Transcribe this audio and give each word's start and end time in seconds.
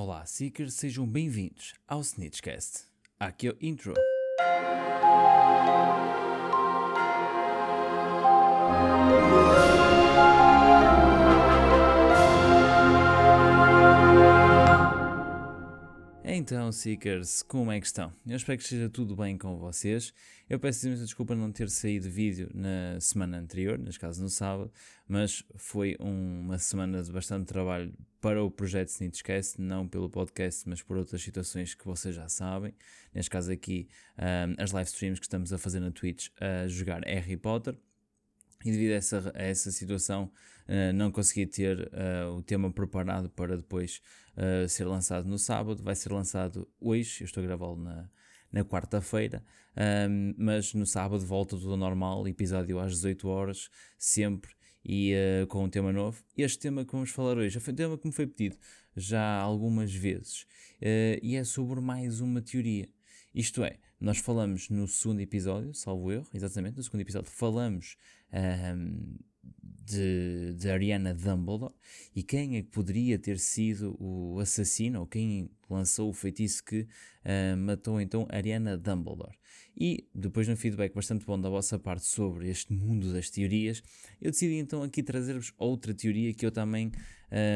Olá, 0.00 0.24
Seekers, 0.24 0.74
sejam 0.74 1.04
bem-vindos 1.04 1.74
ao 1.88 2.00
Snitchcast. 2.02 2.84
Aqui 3.18 3.48
é 3.48 3.50
o 3.50 3.56
intro. 3.60 3.94
Então, 16.38 16.70
Seekers, 16.70 17.42
como 17.42 17.72
é 17.72 17.80
que 17.80 17.86
estão? 17.86 18.12
Eu 18.24 18.36
espero 18.36 18.56
que 18.56 18.62
esteja 18.62 18.88
tudo 18.88 19.16
bem 19.16 19.36
com 19.36 19.56
vocês. 19.58 20.14
Eu 20.48 20.60
peço 20.60 20.86
imensa 20.86 21.02
desculpa 21.02 21.34
não 21.34 21.50
ter 21.50 21.68
saído 21.68 22.08
vídeo 22.08 22.48
na 22.54 23.00
semana 23.00 23.38
anterior, 23.38 23.76
neste 23.76 23.98
caso 23.98 24.22
no 24.22 24.28
sábado, 24.28 24.70
mas 25.08 25.42
foi 25.56 25.96
um, 25.98 26.42
uma 26.42 26.56
semana 26.56 27.02
de 27.02 27.10
bastante 27.10 27.48
trabalho 27.48 27.92
para 28.20 28.40
o 28.40 28.52
projeto 28.52 28.88
Esquece, 29.12 29.60
não 29.60 29.88
pelo 29.88 30.08
podcast, 30.08 30.68
mas 30.68 30.80
por 30.80 30.96
outras 30.96 31.20
situações 31.20 31.74
que 31.74 31.84
vocês 31.84 32.14
já 32.14 32.28
sabem. 32.28 32.72
Neste 33.12 33.30
caso 33.30 33.50
aqui, 33.50 33.88
um, 34.16 34.62
as 34.62 34.70
live 34.70 34.88
streams 34.88 35.18
que 35.18 35.26
estamos 35.26 35.52
a 35.52 35.58
fazer 35.58 35.80
na 35.80 35.90
Twitch 35.90 36.28
a 36.40 36.68
jogar 36.68 37.02
Harry 37.04 37.36
Potter. 37.36 37.76
E 38.64 38.72
devido 38.72 38.92
a 38.92 38.96
essa, 38.96 39.32
a 39.34 39.42
essa 39.42 39.70
situação, 39.70 40.30
uh, 40.68 40.92
não 40.92 41.12
consegui 41.12 41.46
ter 41.46 41.90
uh, 41.92 42.32
o 42.36 42.42
tema 42.42 42.70
preparado 42.72 43.30
para 43.30 43.56
depois 43.56 44.02
uh, 44.36 44.68
ser 44.68 44.84
lançado 44.84 45.28
no 45.28 45.38
sábado. 45.38 45.82
Vai 45.82 45.94
ser 45.94 46.12
lançado 46.12 46.68
hoje, 46.80 47.22
eu 47.22 47.26
estou 47.26 47.42
a 47.42 47.46
gravá-lo 47.46 47.76
na, 47.76 48.10
na 48.52 48.64
quarta-feira, 48.64 49.44
mas 50.36 50.74
no 50.74 50.84
sábado 50.84 51.24
volta 51.24 51.56
tudo 51.56 51.70
ao 51.70 51.76
normal, 51.76 52.26
episódio 52.26 52.80
às 52.80 52.92
18 52.92 53.28
horas, 53.28 53.70
sempre, 53.96 54.50
e 54.84 55.12
com 55.48 55.64
um 55.64 55.70
tema 55.70 55.92
novo. 55.92 56.24
Este 56.36 56.58
tema 56.58 56.84
que 56.84 56.90
vamos 56.90 57.10
falar 57.10 57.36
hoje 57.36 57.60
foi 57.60 57.72
um 57.72 57.76
tema 57.76 57.98
que 57.98 58.06
me 58.06 58.12
foi 58.12 58.26
pedido 58.26 58.56
já 58.96 59.38
algumas 59.38 59.94
vezes, 59.94 60.46
e 61.22 61.36
é 61.36 61.44
sobre 61.44 61.80
mais 61.80 62.20
uma 62.20 62.40
teoria. 62.40 62.88
Isto 63.32 63.62
é, 63.62 63.78
nós 64.00 64.18
falamos 64.18 64.68
no 64.70 64.88
segundo 64.88 65.20
episódio, 65.20 65.74
salvo 65.74 66.10
erro, 66.10 66.26
exatamente, 66.32 66.76
no 66.76 66.82
segundo 66.82 67.02
episódio, 67.02 67.30
falamos 67.30 67.96
um, 68.32 69.16
de, 69.88 70.54
de 70.54 70.70
Ariana 70.70 71.14
Dumbledore 71.14 71.74
e 72.14 72.22
quem 72.22 72.56
é 72.56 72.62
que 72.62 72.68
poderia 72.68 73.18
ter 73.18 73.38
sido 73.38 73.96
o 73.98 74.38
assassino 74.38 75.00
ou 75.00 75.06
quem 75.06 75.50
lançou 75.68 76.10
o 76.10 76.12
feitiço 76.12 76.62
que 76.64 76.80
uh, 76.82 77.56
matou 77.56 78.00
então 78.00 78.26
Ariana 78.30 78.76
Dumbledore. 78.76 79.36
E 79.76 80.08
depois 80.14 80.46
de 80.46 80.52
um 80.52 80.56
feedback 80.56 80.92
bastante 80.92 81.24
bom 81.24 81.40
da 81.40 81.48
vossa 81.48 81.78
parte 81.78 82.04
sobre 82.04 82.48
este 82.48 82.72
mundo 82.72 83.12
das 83.12 83.30
teorias, 83.30 83.82
eu 84.20 84.30
decidi 84.30 84.54
então 84.54 84.82
aqui 84.82 85.02
trazer-vos 85.02 85.52
outra 85.56 85.94
teoria 85.94 86.34
que 86.34 86.44
eu 86.44 86.50
também 86.50 86.90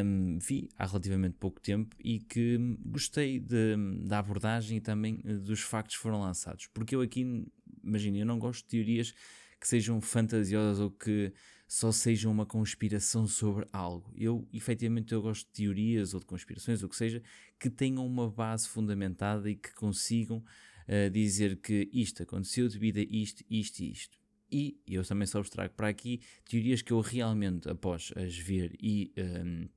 um, 0.05 0.39
vi 0.39 0.69
há 0.79 0.87
relativamente 0.87 1.37
pouco 1.39 1.61
tempo 1.61 1.97
e 1.99 2.21
que 2.21 2.59
gostei 2.85 3.41
de, 3.41 3.77
da 4.07 4.21
abordagem 4.21 4.77
e 4.77 4.81
também 4.81 5.21
eh, 5.25 5.35
dos 5.35 5.61
factos 5.61 5.97
que 5.97 6.03
foram 6.03 6.21
lançados. 6.21 6.69
Porque 6.69 6.95
eu 6.95 7.01
aqui, 7.01 7.45
imagine, 7.83 8.21
eu 8.21 8.27
não 8.27 8.39
gosto 8.39 8.63
de 8.63 8.69
teorias 8.69 9.15
que 9.63 9.69
sejam 9.69 10.01
fantasiosas 10.01 10.81
ou 10.81 10.91
que 10.91 11.33
só 11.69 11.93
sejam 11.93 12.33
uma 12.33 12.45
conspiração 12.45 13.29
sobre 13.29 13.65
algo. 13.73 14.13
Eu, 14.17 14.45
efetivamente, 14.53 15.15
eu 15.15 15.23
gosto 15.23 15.47
de 15.47 15.53
teorias 15.53 16.15
ou 16.15 16.19
de 16.19 16.27
conspirações, 16.27 16.83
ou 16.83 16.89
que 16.89 16.97
seja, 16.97 17.23
que 17.61 17.71
tenham 17.71 18.05
uma 18.05 18.29
base 18.29 18.69
fundamentada 18.69 19.49
e 19.49 19.55
que 19.55 19.73
consigam 19.75 20.39
uh, 20.39 21.09
dizer 21.13 21.59
que 21.59 21.89
isto 21.93 22.25
aconteceu 22.25 22.69
devido 22.69 22.99
a 22.99 23.03
isto, 23.03 23.45
isto 23.49 23.79
e 23.79 23.93
isto. 23.93 24.19
E 24.51 24.81
eu 24.85 25.05
também 25.05 25.29
só 25.29 25.41
vos 25.41 25.49
trago 25.49 25.73
para 25.75 25.87
aqui 25.87 26.21
teorias 26.45 26.83
que 26.83 26.93
eu 26.93 27.01
realmente, 27.01 27.69
após 27.69 28.13
as 28.17 28.37
ver 28.37 28.77
e 28.81 29.13
um, 29.17 29.23
ehm, 29.23 29.65
uh, 29.65 29.69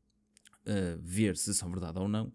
eh, 0.65 0.97
ver 0.99 1.37
se 1.37 1.53
são 1.53 1.69
verdade 1.69 1.99
ou 1.99 2.07
não, 2.07 2.25
um, 2.25 2.33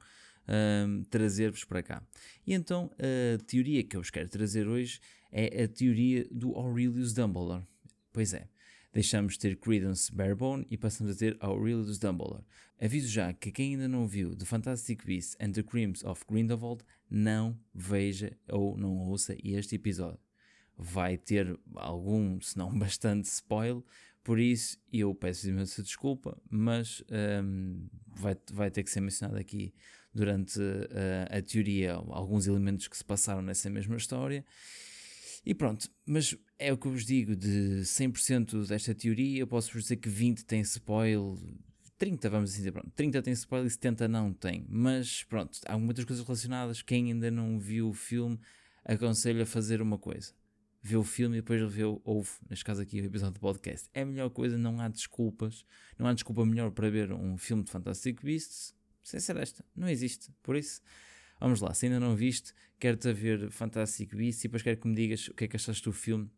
ehm, 0.48 1.02
trazer-vos 1.10 1.64
para 1.64 1.82
cá. 1.82 2.02
E 2.46 2.54
então, 2.54 2.92
a 2.96 3.42
teoria 3.44 3.82
que 3.82 3.96
eu 3.96 4.00
vos 4.00 4.10
quero 4.10 4.28
trazer 4.28 4.68
hoje 4.68 5.00
é 5.30 5.64
a 5.64 5.68
teoria 5.68 6.26
do 6.30 6.54
Aurelius 6.54 7.12
Dumbledore. 7.12 7.64
Pois 8.12 8.34
é, 8.34 8.48
deixamos 8.92 9.34
de 9.34 9.40
ter 9.40 9.56
Credence 9.56 10.12
Barebone 10.12 10.66
e 10.70 10.76
passamos 10.76 11.14
a 11.14 11.18
ter 11.18 11.36
Aurelius 11.40 11.98
Dumbledore. 11.98 12.44
Aviso 12.80 13.08
já 13.08 13.32
que 13.32 13.52
quem 13.52 13.72
ainda 13.72 13.86
não 13.86 14.06
viu 14.06 14.34
The 14.34 14.44
Fantastic 14.44 15.04
Beasts 15.04 15.36
and 15.40 15.52
the 15.52 15.62
Crimes 15.62 16.02
of 16.02 16.24
Grindelwald 16.28 16.82
não 17.10 17.58
veja 17.74 18.36
ou 18.48 18.76
não 18.76 18.96
ouça 18.96 19.36
este 19.44 19.76
episódio. 19.76 20.20
Vai 20.76 21.18
ter 21.18 21.58
algum, 21.74 22.40
se 22.40 22.56
não 22.56 22.72
bastante, 22.76 23.26
spoiler, 23.26 23.82
por 24.24 24.38
isso 24.38 24.78
eu 24.92 25.14
peço 25.14 25.48
imensa 25.48 25.82
desculpa, 25.82 26.40
mas 26.48 27.02
um, 27.42 27.86
vai, 28.06 28.36
vai 28.52 28.70
ter 28.70 28.82
que 28.82 28.90
ser 28.90 29.00
mencionado 29.00 29.38
aqui 29.38 29.74
durante 30.12 30.58
uh, 30.58 31.36
a 31.36 31.40
teoria 31.40 31.94
alguns 31.94 32.46
elementos 32.46 32.88
que 32.88 32.96
se 32.96 33.04
passaram 33.04 33.42
nessa 33.42 33.70
mesma 33.70 33.96
história 33.96 34.44
e 35.44 35.54
pronto, 35.54 35.88
mas 36.06 36.36
é 36.58 36.72
o 36.72 36.76
que 36.76 36.86
eu 36.86 36.92
vos 36.92 37.06
digo, 37.06 37.34
de 37.34 37.80
100% 37.82 38.66
desta 38.66 38.94
teoria, 38.94 39.40
eu 39.40 39.46
posso-vos 39.46 39.84
dizer 39.84 39.96
que 39.96 40.08
20 40.08 40.44
tem 40.44 40.60
spoiler, 40.60 41.38
30 41.96 42.28
vamos 42.28 42.52
dizer, 42.52 42.72
pronto, 42.72 42.90
30 42.94 43.22
tem 43.22 43.32
spoiler 43.32 43.66
e 43.66 43.70
70 43.70 44.08
não 44.08 44.32
tem, 44.32 44.66
mas 44.68 45.24
pronto, 45.24 45.58
há 45.66 45.78
muitas 45.78 46.04
coisas 46.04 46.24
relacionadas, 46.24 46.82
quem 46.82 47.06
ainda 47.12 47.30
não 47.30 47.58
viu 47.58 47.88
o 47.88 47.94
filme, 47.94 48.38
aconselho 48.84 49.42
a 49.42 49.46
fazer 49.46 49.80
uma 49.80 49.98
coisa, 49.98 50.34
vê 50.82 50.96
o 50.96 51.02
filme 51.02 51.38
e 51.38 51.40
depois 51.40 51.60
vê, 51.72 51.84
ouve, 51.84 52.30
neste 52.48 52.64
caso 52.64 52.82
aqui 52.82 53.00
o 53.00 53.04
episódio 53.04 53.34
do 53.34 53.40
podcast, 53.40 53.88
é 53.94 54.02
a 54.02 54.06
melhor 54.06 54.28
coisa, 54.30 54.58
não 54.58 54.78
há 54.80 54.88
desculpas, 54.88 55.64
não 55.98 56.06
há 56.06 56.12
desculpa 56.12 56.44
melhor 56.44 56.70
para 56.70 56.90
ver 56.90 57.12
um 57.12 57.38
filme 57.38 57.62
de 57.62 57.70
Fantastic 57.70 58.22
Beasts, 58.22 58.74
sem 59.02 59.18
ser 59.18 59.36
esta, 59.38 59.64
não 59.74 59.88
existe, 59.88 60.30
por 60.42 60.56
isso... 60.56 60.82
Vamos 61.40 61.62
lá, 61.62 61.72
se 61.72 61.86
ainda 61.86 61.98
não 61.98 62.14
viste, 62.14 62.52
quero-te 62.78 63.08
a 63.08 63.12
ver 63.12 63.50
Fantastic 63.50 64.14
Beasts 64.14 64.44
e 64.44 64.48
depois 64.48 64.62
quero 64.62 64.76
que 64.76 64.86
me 64.86 64.94
digas 64.94 65.28
o 65.28 65.34
que 65.34 65.44
é 65.44 65.48
que 65.48 65.56
achaste 65.56 65.82
do 65.82 65.92
filme 65.92 66.30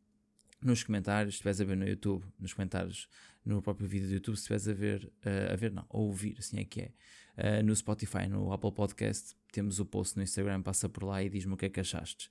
nos 0.63 0.85
comentários, 0.85 1.35
se 1.35 1.39
estiveres 1.39 1.61
a 1.61 1.65
ver 1.65 1.77
no 1.77 1.89
YouTube, 1.89 2.25
nos 2.39 2.55
comentários, 2.55 3.09
no 3.45 3.61
próprio 3.61 3.89
vídeo 3.89 4.07
do 4.07 4.15
YouTube, 4.15 4.37
se 4.37 4.43
estiveres 4.43 4.69
a 4.69 4.73
ver, 4.73 5.13
uh, 5.27 5.53
a 5.53 5.57
ver 5.57 5.73
não, 5.73 5.85
a 5.91 5.99
ouvir, 5.99 6.37
assim 6.39 6.61
é 6.61 6.65
que 6.65 6.83
é, 6.83 6.93
uh, 7.37 7.63
no 7.65 7.75
Spotify, 7.75 8.29
no 8.29 8.53
Apple 8.53 8.71
Podcast, 8.71 9.35
temos 9.51 9.81
o 9.81 9.85
post 9.85 10.17
no 10.17 10.23
Instagram, 10.23 10.63
passa 10.63 10.89
por 10.89 11.03
lá 11.03 11.21
e 11.21 11.29
diz-me 11.29 11.55
o 11.55 11.57
que 11.57 11.67
é 11.67 11.69
que 11.69 11.81
achaste. 11.81 12.31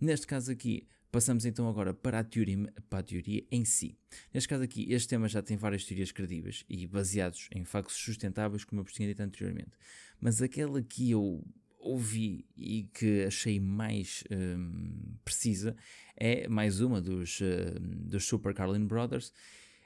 Neste 0.00 0.26
caso 0.26 0.50
aqui, 0.50 0.88
passamos 1.12 1.44
então 1.44 1.68
agora 1.68 1.94
para 1.94 2.18
a, 2.18 2.24
teoria, 2.24 2.72
para 2.90 2.98
a 2.98 3.02
teoria 3.02 3.46
em 3.48 3.64
si. 3.64 3.96
Neste 4.34 4.48
caso 4.48 4.64
aqui, 4.64 4.92
este 4.92 5.08
tema 5.08 5.28
já 5.28 5.40
tem 5.40 5.56
várias 5.56 5.84
teorias 5.84 6.10
credíveis 6.10 6.64
e 6.68 6.84
baseados 6.84 7.48
em 7.52 7.64
factos 7.64 7.96
sustentáveis, 7.96 8.64
como 8.64 8.80
eu 8.80 8.84
vos 8.84 8.92
tinha 8.92 9.06
dito 9.06 9.22
anteriormente. 9.22 9.72
Mas 10.20 10.42
aquela 10.42 10.82
que 10.82 11.12
eu 11.12 11.44
ouvi 11.78 12.44
e 12.56 12.84
que 12.92 13.24
achei 13.24 13.60
mais 13.60 14.24
um, 14.30 15.16
precisa 15.24 15.76
é 16.16 16.48
mais 16.48 16.80
uma 16.80 17.00
dos, 17.00 17.40
uh, 17.40 17.78
dos 17.80 18.24
Super 18.24 18.52
Carlin 18.52 18.86
Brothers 18.86 19.32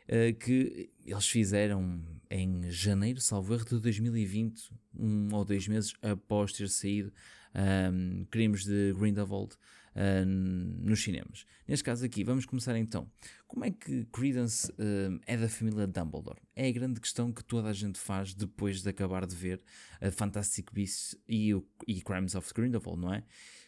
uh, 0.09 0.35
que 0.39 0.91
eles 1.05 1.29
fizeram 1.29 2.01
em 2.31 2.71
janeiro, 2.71 3.21
salvo 3.21 3.55
erro, 3.55 3.65
de 3.65 3.79
2020, 3.79 4.73
um 4.99 5.29
ou 5.33 5.45
dois 5.45 5.69
meses 5.69 5.95
após 6.01 6.53
ter 6.53 6.69
saído 6.69 7.13
um, 7.55 8.25
Crimes 8.31 8.65
de 8.65 8.95
Grindelwald 8.95 9.57
uh, 9.95 10.27
nos 10.27 11.03
cinemas. 11.03 11.45
Neste 11.67 11.85
caso 11.85 12.05
aqui, 12.05 12.25
vamos 12.25 12.45
começar 12.45 12.77
então. 12.77 13.11
Como 13.47 13.65
é 13.65 13.71
que 13.71 14.05
Credence 14.07 14.71
uh, 14.73 15.21
é 15.27 15.37
da 15.37 15.49
família 15.49 15.87
Dumbledore? 15.87 16.41
É 16.57 16.69
a 16.69 16.73
grande 16.73 17.01
questão 17.01 17.33
que 17.33 17.45
toda 17.45 17.69
a 17.69 17.73
gente 17.73 17.99
faz 17.99 18.35
depois 18.35 18.83
de 18.83 18.89
acabar 18.89 19.27
de 19.27 19.35
ver 19.35 19.63
a 20.01 20.11
Fantastic 20.11 20.73
Beasts 20.73 21.17
e, 21.29 21.55
o, 21.55 21.67
e 21.87 22.01
Crimes 22.01 22.35
of 22.35 22.53
Grindelwald, 22.55 23.01
não 23.01 23.13
é? 23.13 23.25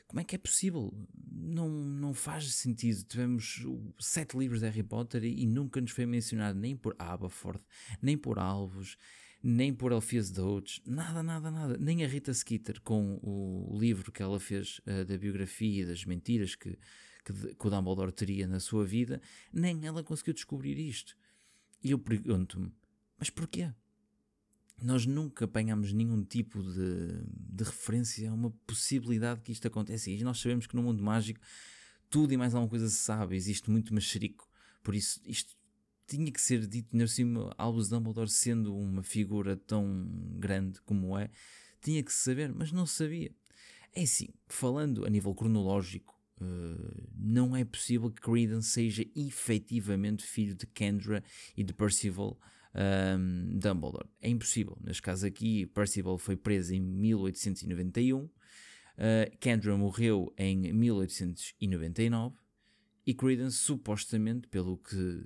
Como 0.07 0.21
é 0.21 0.25
que 0.25 0.37
é 0.37 0.39
possível? 0.39 0.95
Não, 1.29 1.69
não 1.69 2.15
faz 2.15 2.53
sentido. 2.55 3.03
Tivemos 3.03 3.65
sete 3.99 4.37
livros 4.37 4.61
de 4.61 4.67
Harry 4.67 4.83
Potter 4.83 5.25
e, 5.25 5.43
e 5.43 5.47
nunca 5.47 5.81
nos 5.81 5.91
foi 5.91 6.07
mencionado 6.07 6.59
nem 6.59 6.77
por 6.77 6.95
Aberforth, 6.99 7.63
nem 8.01 8.17
por 8.17 8.39
Alvos, 8.39 8.97
nem 9.47 9.75
por 9.75 9.93
Alfias 9.93 10.31
Doudes, 10.31 10.81
nada, 10.87 11.23
nada, 11.23 11.51
nada. 11.51 11.77
Nem 11.77 12.03
a 12.03 12.09
Rita 12.09 12.33
Skeeter 12.33 12.81
com 12.81 13.21
o 13.23 13.79
livro 13.79 14.11
que 14.11 14.23
ela 14.23 14.41
fez 14.41 14.81
uh, 14.87 15.05
da 15.05 15.19
biografia 15.19 15.87
das 15.87 16.07
mentiras 16.07 16.55
que, 16.55 16.79
que, 17.23 17.55
que 17.55 17.67
o 17.67 17.69
Dumbledore 17.69 18.11
teria 18.11 18.49
na 18.49 18.59
sua 18.59 18.87
vida, 18.87 19.21
nem 19.53 19.85
ela 19.87 20.03
conseguiu 20.03 20.33
descobrir 20.33 20.79
isto. 20.79 21.15
E 21.83 21.91
eu 21.91 21.99
pergunto-me, 21.99 22.73
mas 23.19 23.29
porquê? 23.29 23.71
Nós 24.83 25.05
nunca 25.05 25.45
apanhamos 25.45 25.93
nenhum 25.93 26.25
tipo 26.25 26.63
de, 26.63 27.23
de 27.29 27.65
referência 27.65 28.31
a 28.31 28.35
uma 28.35 28.51
possibilidade 28.67 29.43
que 29.43 29.53
isto 29.53 29.69
aconteça. 29.69 30.11
E 30.11 30.25
nós 30.25 30.41
sabemos 30.41 30.67
que 30.67 30.75
no 30.75 30.83
mundo 30.83 31.03
mágico 31.05 31.39
tudo 32.09 32.33
e 32.33 32.37
mais 32.39 32.55
alguma 32.55 32.71
coisa 32.71 32.89
se 32.89 32.97
sabe, 32.97 33.37
existe 33.37 33.71
muito 33.71 33.93
mexerico. 33.93 34.49
Por 34.83 34.95
isso, 34.95 35.21
isto 35.27 35.55
tinha 36.07 36.31
que 36.31 36.41
ser 36.41 36.67
dito, 36.67 36.97
na 36.97 37.07
cima, 37.07 37.55
Albus 37.57 37.89
Dumbledore 37.89 38.29
sendo 38.29 38.77
uma 38.77 39.03
figura 39.03 39.57
tão 39.57 40.07
grande 40.39 40.81
como 40.83 41.19
é, 41.19 41.31
tinha 41.81 42.03
que 42.03 42.13
saber, 42.13 42.53
mas 42.53 42.73
não 42.73 42.87
sabia. 42.87 43.33
É 43.93 44.03
assim, 44.03 44.29
falando 44.49 45.07
a 45.07 45.11
nível 45.11 45.35
cronológico, 45.35 46.19
uh, 46.41 47.09
não 47.17 47.55
é 47.55 47.65
possível 47.65 48.11
que 48.11 48.21
Credence 48.21 48.71
seja 48.71 49.05
efetivamente 49.15 50.25
filho 50.25 50.55
de 50.55 50.67
Kendra 50.67 51.23
e 51.57 51.63
de 51.63 51.73
Percival 51.73 52.39
um, 52.75 53.59
Dumbledore. 53.59 54.09
É 54.21 54.29
impossível. 54.29 54.77
Neste 54.83 55.03
caso 55.03 55.27
aqui, 55.27 55.67
Percival 55.67 56.19
foi 56.19 56.37
preso 56.37 56.75
em 56.75 56.81
1891, 56.81 58.25
uh, 58.25 58.31
Kendra 59.39 59.77
morreu 59.77 60.35
em 60.37 60.73
1899 60.73 62.37
e 63.07 63.15
Credence, 63.15 63.59
supostamente, 63.59 64.49
pelo 64.49 64.79
que 64.79 65.25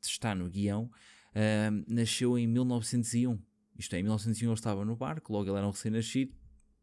está 0.00 0.34
no 0.34 0.48
guião, 0.48 0.84
uh, 0.84 1.84
nasceu 1.86 2.38
em 2.38 2.46
1901. 2.46 3.40
Isto 3.78 3.96
é, 3.96 4.00
em 4.00 4.02
1901 4.02 4.48
ele 4.48 4.54
estava 4.54 4.84
no 4.84 4.96
barco, 4.96 5.32
logo 5.32 5.48
ele 5.48 5.56
era 5.56 5.66
um 5.66 5.70
recém-nascido, 5.70 6.34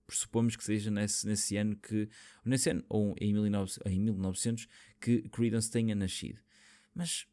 pressupomos 0.06 0.56
que 0.56 0.64
seja 0.64 0.90
nesse, 0.90 1.28
nesse 1.28 1.58
ano 1.58 1.76
que, 1.76 2.10
nesse 2.44 2.70
ano, 2.70 2.84
ou 2.90 3.14
em, 3.20 3.34
1900, 3.34 3.80
em 3.86 4.00
1900, 4.00 4.68
que 5.00 5.22
Credence 5.30 5.70
tenha 5.70 5.94
nascido. 5.94 6.40
Mas 6.96 7.28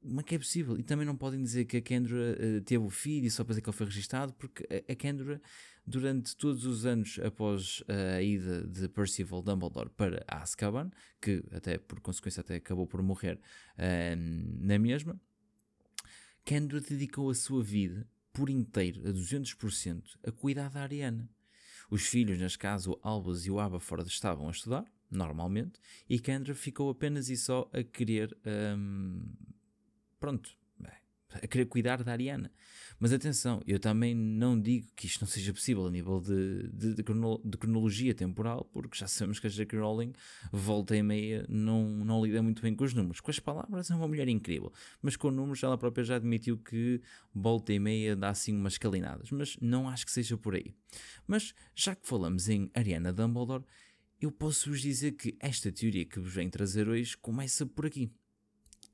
como 0.00 0.20
é 0.20 0.22
que 0.22 0.34
é 0.36 0.38
possível? 0.38 0.78
E 0.78 0.82
também 0.82 1.04
não 1.04 1.16
podem 1.16 1.42
dizer 1.42 1.64
que 1.64 1.76
a 1.76 1.80
Kendra 1.80 2.16
uh, 2.16 2.60
teve 2.62 2.84
o 2.84 2.88
filho 2.88 3.26
e 3.26 3.30
só 3.30 3.42
para 3.42 3.52
dizer 3.52 3.62
que 3.62 3.68
ele 3.68 3.76
foi 3.76 3.86
registado, 3.86 4.32
porque 4.34 4.66
a, 4.70 4.92
a 4.92 4.94
Kendra, 4.94 5.42
durante 5.86 6.36
todos 6.36 6.64
os 6.66 6.84
anos 6.84 7.18
após 7.24 7.82
a 7.88 8.20
ida 8.20 8.66
de 8.66 8.88
Percival 8.88 9.40
Dumbledore 9.40 9.90
para 9.90 10.24
Azkaban, 10.26 10.90
que 11.20 11.44
até 11.52 11.78
por 11.78 12.00
consequência 12.00 12.40
até 12.40 12.56
acabou 12.56 12.86
por 12.86 13.02
morrer 13.02 13.38
uh, 13.78 14.16
na 14.60 14.78
mesma, 14.78 15.20
Kendra 16.44 16.80
dedicou 16.80 17.30
a 17.30 17.34
sua 17.34 17.62
vida 17.62 18.08
por 18.32 18.50
inteiro, 18.50 19.08
a 19.08 19.12
200%, 19.12 20.02
a 20.26 20.30
cuidar 20.30 20.70
da 20.70 20.82
Ariana. 20.82 21.28
Os 21.90 22.06
filhos, 22.06 22.38
neste 22.38 22.58
caso 22.58 22.92
o 22.92 23.00
Albus 23.02 23.46
e 23.46 23.50
o 23.50 23.58
Aberforth, 23.58 24.06
estavam 24.06 24.48
a 24.48 24.50
estudar, 24.50 24.84
normalmente, 25.10 25.80
e 26.08 26.18
Kendra 26.18 26.54
ficou 26.54 26.90
apenas 26.90 27.28
e 27.28 27.36
só 27.36 27.70
a 27.72 27.82
querer, 27.82 28.36
um, 28.76 29.22
pronto, 30.18 30.56
a 31.42 31.46
querer 31.46 31.66
cuidar 31.66 32.02
da 32.02 32.12
Ariana. 32.12 32.50
Mas 32.98 33.12
atenção, 33.12 33.62
eu 33.66 33.78
também 33.78 34.14
não 34.14 34.58
digo 34.58 34.86
que 34.96 35.06
isto 35.06 35.20
não 35.20 35.28
seja 35.28 35.52
possível 35.52 35.86
a 35.86 35.90
nível 35.90 36.20
de, 36.20 36.68
de, 36.68 36.94
de, 36.94 37.02
de 37.02 37.58
cronologia 37.58 38.14
temporal, 38.14 38.64
porque 38.72 38.96
já 38.96 39.06
sabemos 39.06 39.38
que 39.38 39.46
a 39.46 39.50
J.K. 39.50 39.78
Rowling, 39.78 40.12
volta 40.50 40.96
e 40.96 41.02
meia, 41.02 41.44
não, 41.48 41.88
não 41.88 42.24
lida 42.24 42.42
muito 42.42 42.62
bem 42.62 42.74
com 42.74 42.84
os 42.84 42.94
números. 42.94 43.20
Com 43.20 43.30
as 43.30 43.38
palavras 43.38 43.90
é 43.90 43.94
uma 43.94 44.08
mulher 44.08 44.28
incrível, 44.28 44.72
mas 45.02 45.14
com 45.14 45.30
números 45.30 45.62
ela 45.62 45.76
própria 45.76 46.04
já 46.04 46.16
admitiu 46.16 46.56
que 46.56 47.00
volta 47.34 47.72
e 47.72 47.78
meia 47.78 48.16
dá 48.16 48.30
assim 48.30 48.56
umas 48.56 48.78
calinadas, 48.78 49.30
mas 49.30 49.58
não 49.60 49.88
acho 49.88 50.06
que 50.06 50.12
seja 50.12 50.38
por 50.38 50.54
aí. 50.54 50.74
Mas 51.26 51.54
já 51.74 51.94
que 51.94 52.08
falamos 52.08 52.48
em 52.48 52.70
Ariana 52.74 53.12
Dumbledore, 53.12 53.64
eu 54.20 54.32
posso 54.32 54.70
vos 54.70 54.80
dizer 54.80 55.12
que 55.12 55.36
esta 55.38 55.70
teoria 55.70 56.06
que 56.06 56.18
vos 56.18 56.32
venho 56.32 56.50
trazer 56.50 56.88
hoje 56.88 57.16
começa 57.18 57.66
por 57.66 57.84
aqui. 57.84 58.10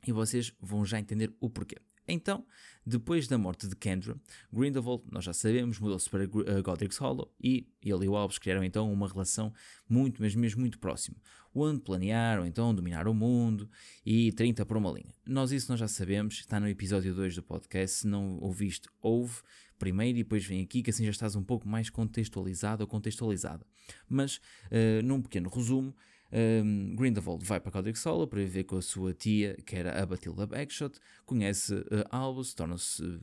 E 0.05 0.11
vocês 0.11 0.53
vão 0.61 0.85
já 0.85 0.99
entender 0.99 1.33
o 1.41 1.49
porquê. 1.49 1.77
Então, 2.13 2.45
depois 2.85 3.27
da 3.27 3.39
morte 3.39 3.67
de 3.67 3.75
Kendra, 3.75 4.15
Grindelwald, 4.53 5.03
nós 5.11 5.25
já 5.25 5.33
sabemos, 5.33 5.79
mudou-se 5.79 6.11
para 6.11 6.25
uh, 6.25 6.63
Godric's 6.63 6.99
Hollow 6.99 7.33
e 7.43 7.67
ele 7.83 8.05
e 8.05 8.09
o 8.09 8.15
Albus 8.15 8.39
criaram 8.39 8.63
então 8.63 8.93
uma 8.93 9.09
relação 9.09 9.51
muito, 9.89 10.21
mas 10.21 10.35
mesmo 10.35 10.61
muito 10.61 10.79
próxima, 10.79 11.17
onde 11.55 11.81
planearam 11.81 12.45
então 12.45 12.75
dominar 12.75 13.09
o 13.09 13.15
mundo 13.15 13.67
e 14.05 14.31
30 14.33 14.67
por 14.67 14.77
uma 14.77 14.91
linha. 14.91 15.15
Nós 15.27 15.53
isso 15.53 15.71
nós 15.73 15.81
já 15.81 15.89
sabemos, 15.89 16.35
está 16.35 16.61
no 16.61 16.69
episódio 16.69 17.15
2 17.15 17.37
do 17.37 17.43
podcast, 17.43 18.01
se 18.01 18.07
não 18.07 18.37
ouviste, 18.41 18.89
ouve 19.01 19.41
primeiro 19.79 20.19
e 20.19 20.23
depois 20.23 20.45
vem 20.45 20.61
aqui, 20.61 20.83
que 20.83 20.91
assim 20.91 21.05
já 21.05 21.11
estás 21.11 21.35
um 21.35 21.43
pouco 21.43 21.67
mais 21.67 21.89
contextualizado 21.89 22.83
ou 22.83 22.87
contextualizada. 22.87 23.67
Mas, 24.07 24.37
uh, 24.37 25.03
num 25.03 25.23
pequeno 25.23 25.49
resumo, 25.49 25.95
um, 26.33 26.95
Grindelwald 26.97 27.45
vai 27.45 27.61
para 27.61 27.71
Codric 27.71 27.99
Sola 27.99 28.27
para 28.27 28.41
viver 28.41 28.65
com 28.65 28.77
a 28.77 28.83
sua 28.83 29.13
tia, 29.13 29.57
que 29.67 29.77
era 29.77 30.03
a 30.03 30.07
Batilda 30.07 30.47
Bagshot, 30.47 30.99
conhece 31.27 31.75
uh, 31.75 32.05
Albus, 32.11 32.55
torna-se. 32.55 33.03
Uh, 33.03 33.21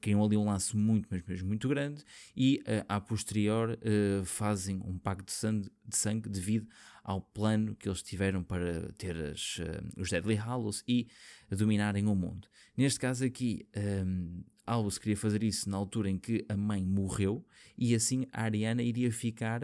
criam 0.00 0.22
ali 0.24 0.36
um 0.36 0.44
laço 0.44 0.76
muito, 0.76 1.08
mas 1.10 1.22
mesmo 1.26 1.48
muito 1.48 1.68
grande 1.68 2.04
e 2.36 2.62
uh, 2.62 2.84
a 2.88 3.00
posterior 3.00 3.70
uh, 3.70 4.24
fazem 4.24 4.80
um 4.84 4.98
pacto 4.98 5.24
de 5.24 5.32
sangue, 5.32 5.70
de 5.84 5.96
sangue, 5.96 6.28
devido 6.28 6.68
ao 7.02 7.20
plano 7.20 7.74
que 7.74 7.88
eles 7.88 8.02
tiveram 8.02 8.42
para 8.42 8.92
ter 8.92 9.16
as, 9.16 9.58
uh, 9.58 10.00
os 10.00 10.10
Deadly 10.10 10.34
Hallows 10.34 10.84
e 10.86 11.08
dominarem 11.50 12.06
o 12.06 12.14
mundo. 12.14 12.48
Neste 12.76 13.00
caso 13.00 13.24
aqui, 13.24 13.66
um, 14.04 14.42
Albus 14.66 14.98
queria 14.98 15.16
fazer 15.16 15.42
isso 15.42 15.70
na 15.70 15.76
altura 15.76 16.10
em 16.10 16.18
que 16.18 16.44
a 16.48 16.56
mãe 16.56 16.84
morreu 16.84 17.44
e 17.78 17.94
assim 17.94 18.26
a 18.32 18.42
Ariana 18.42 18.82
iria 18.82 19.12
ficar 19.12 19.62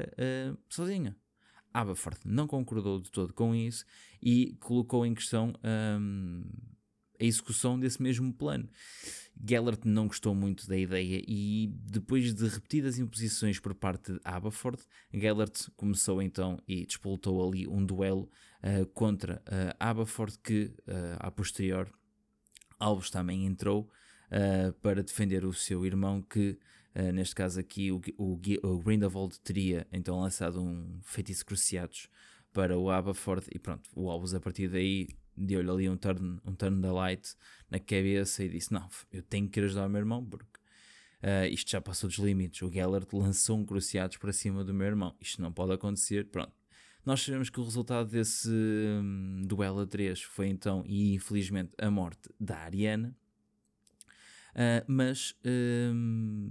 sozinha. 0.69 1.17
Aberforth 1.73 2.21
não 2.25 2.47
concordou 2.47 3.01
de 3.01 3.11
todo 3.11 3.33
com 3.33 3.55
isso 3.55 3.85
e 4.23 4.55
colocou 4.61 5.05
em 5.07 5.15
questão 5.15 5.53
um, 5.65 6.43
a 7.21 7.25
execução 7.25 7.79
desse 7.79 8.03
mesmo 8.03 8.33
plano. 8.33 8.69
Gellert 9.49 9.81
não 9.85 10.07
gostou 10.07 10.35
muito 10.35 10.69
da 10.69 10.77
ideia 10.77 11.23
e, 11.27 11.73
depois 11.73 12.35
de 12.35 12.47
repetidas 12.47 12.99
imposições 12.99 13.59
por 13.59 13.75
parte 13.75 14.13
de 14.13 14.21
Aberforth, 14.25 14.87
Gellert 15.13 15.71
começou 15.77 16.21
então 16.21 16.59
e 16.67 16.85
despoltou 16.85 17.49
ali 17.49 17.67
um 17.67 17.85
duelo 17.85 18.29
uh, 18.63 18.87
contra 18.93 19.43
uh, 19.47 20.39
que, 20.43 20.75
uh, 20.87 21.17
a 21.19 21.31
posterior, 21.31 21.91
Albus 22.79 23.11
também 23.11 23.47
entrou 23.47 23.89
uh, 24.29 24.73
para 24.81 25.03
defender 25.03 25.45
o 25.45 25.53
seu 25.53 25.87
irmão 25.87 26.21
que 26.21 26.59
Uh, 26.94 27.12
neste 27.12 27.35
caso 27.35 27.59
aqui, 27.59 27.91
o, 27.91 28.00
o, 28.19 28.39
o 28.62 28.79
Grindelwald 28.79 29.39
teria 29.41 29.87
então 29.93 30.21
lançado 30.21 30.62
um 30.62 31.00
feitiço 31.03 31.44
cruciados 31.44 32.09
para 32.53 32.79
o 32.79 32.91
Aberforth 32.91 33.49
e 33.50 33.59
pronto, 33.59 33.89
o 33.94 34.11
Albus 34.11 34.35
a 34.35 34.41
partir 34.41 34.69
daí 34.69 35.09
deu-lhe 35.37 35.71
ali 35.71 35.89
um 35.89 35.97
turn, 35.97 36.39
um 36.44 36.55
turn 36.55 36.81
da 36.81 36.93
light 36.93 37.35
na 37.71 37.79
cabeça 37.79 38.44
e 38.44 38.49
disse: 38.49 38.73
Não, 38.73 38.89
eu 39.11 39.23
tenho 39.23 39.49
que 39.49 39.59
ir 39.59 39.65
ajudar 39.65 39.87
o 39.87 39.91
meu 39.91 40.00
irmão 40.00 40.25
porque 40.25 40.59
uh, 41.23 41.47
isto 41.50 41.71
já 41.71 41.81
passou 41.81 42.09
dos 42.09 42.19
limites. 42.19 42.61
O 42.62 42.71
Gellert 42.71 43.06
lançou 43.12 43.59
um 43.59 43.65
cruciados 43.65 44.17
para 44.19 44.33
cima 44.33 44.65
do 44.65 44.75
meu 44.75 44.87
irmão, 44.87 45.17
isto 45.21 45.41
não 45.41 45.53
pode 45.53 45.73
acontecer. 45.73 46.27
Pronto, 46.27 46.53
nós 47.05 47.23
sabemos 47.23 47.50
que 47.50 47.59
o 47.59 47.65
resultado 47.65 48.11
desse 48.11 48.49
um, 48.49 49.43
duelo 49.45 49.81
a 49.81 49.87
3 49.87 50.23
foi 50.23 50.49
então, 50.49 50.85
e 50.87 51.15
infelizmente, 51.15 51.73
a 51.79 51.91
morte 51.91 52.29
da 52.38 52.59
Ariana. 52.59 53.17
Uh, 54.55 54.85
mas 54.87 55.35
um, 55.45 56.50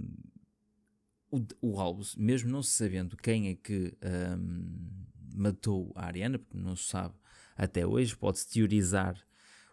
o, 1.62 1.80
Albus, 1.80 2.14
mesmo 2.14 2.50
não 2.50 2.62
se 2.62 2.72
sabendo 2.72 3.16
quem 3.16 3.48
é 3.48 3.54
que 3.54 3.96
um, 4.38 5.02
matou 5.34 5.90
a 5.96 6.04
Ariana, 6.04 6.38
porque 6.38 6.58
não 6.58 6.76
se 6.76 6.84
sabe 6.84 7.14
até 7.56 7.86
hoje, 7.86 8.14
pode-se 8.16 8.48
teorizar 8.48 9.16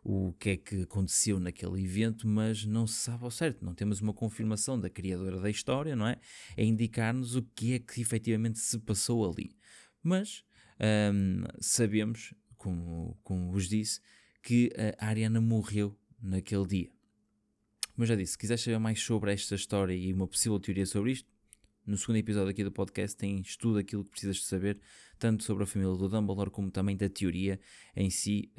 o 0.01 0.31
que 0.39 0.51
é 0.51 0.57
que 0.57 0.83
aconteceu 0.83 1.37
naquele 1.37 1.83
evento, 1.83 2.25
mas 2.25 2.63
não 2.63 2.87
se 2.87 2.95
sabe 2.95 3.25
ao 3.25 3.31
certo, 3.31 3.63
não 3.65 3.75
temos 3.75 3.99
uma 3.99 4.13
confirmação 4.13 4.79
da 4.79 4.89
criadora 4.89 5.39
da 5.41 5.49
história, 5.49 5.95
não 5.95 6.07
é? 6.07 6.17
É 6.55 6.63
indicar-nos 6.63 7.35
o 7.35 7.43
que 7.43 7.73
é 7.73 7.79
que 7.79 7.99
efetivamente 7.99 8.59
se 8.59 8.79
passou 8.79 9.29
ali. 9.29 9.51
Mas 10.01 10.45
um, 11.13 11.43
sabemos, 11.59 12.33
como, 12.55 13.19
como 13.21 13.51
vos 13.51 13.67
disse, 13.67 13.99
que 14.41 14.71
a 14.97 15.07
Ariana 15.07 15.41
morreu 15.41 15.97
naquele 16.21 16.65
dia. 16.65 16.91
Como 17.93 18.05
já 18.05 18.15
disse, 18.15 18.31
se 18.31 18.37
quiseres 18.37 18.63
saber 18.63 18.79
mais 18.79 19.01
sobre 19.01 19.33
esta 19.33 19.55
história 19.55 19.93
e 19.93 20.13
uma 20.13 20.25
possível 20.25 20.57
teoria 20.57 20.85
sobre 20.85 21.11
isto, 21.11 21.29
no 21.89 21.97
segundo 21.97 22.17
episódio 22.17 22.51
aqui 22.51 22.63
do 22.63 22.71
podcast 22.71 23.17
tens 23.17 23.57
tudo 23.57 23.79
aquilo 23.79 24.03
que 24.03 24.11
precisas 24.11 24.37
de 24.37 24.45
saber, 24.45 24.79
tanto 25.17 25.43
sobre 25.43 25.63
a 25.63 25.65
família 25.65 25.95
do 25.95 26.07
Dumbledore 26.07 26.51
como 26.51 26.69
também 26.69 26.95
da 26.95 27.09
teoria 27.09 27.59
em 27.95 28.11
si 28.11 28.51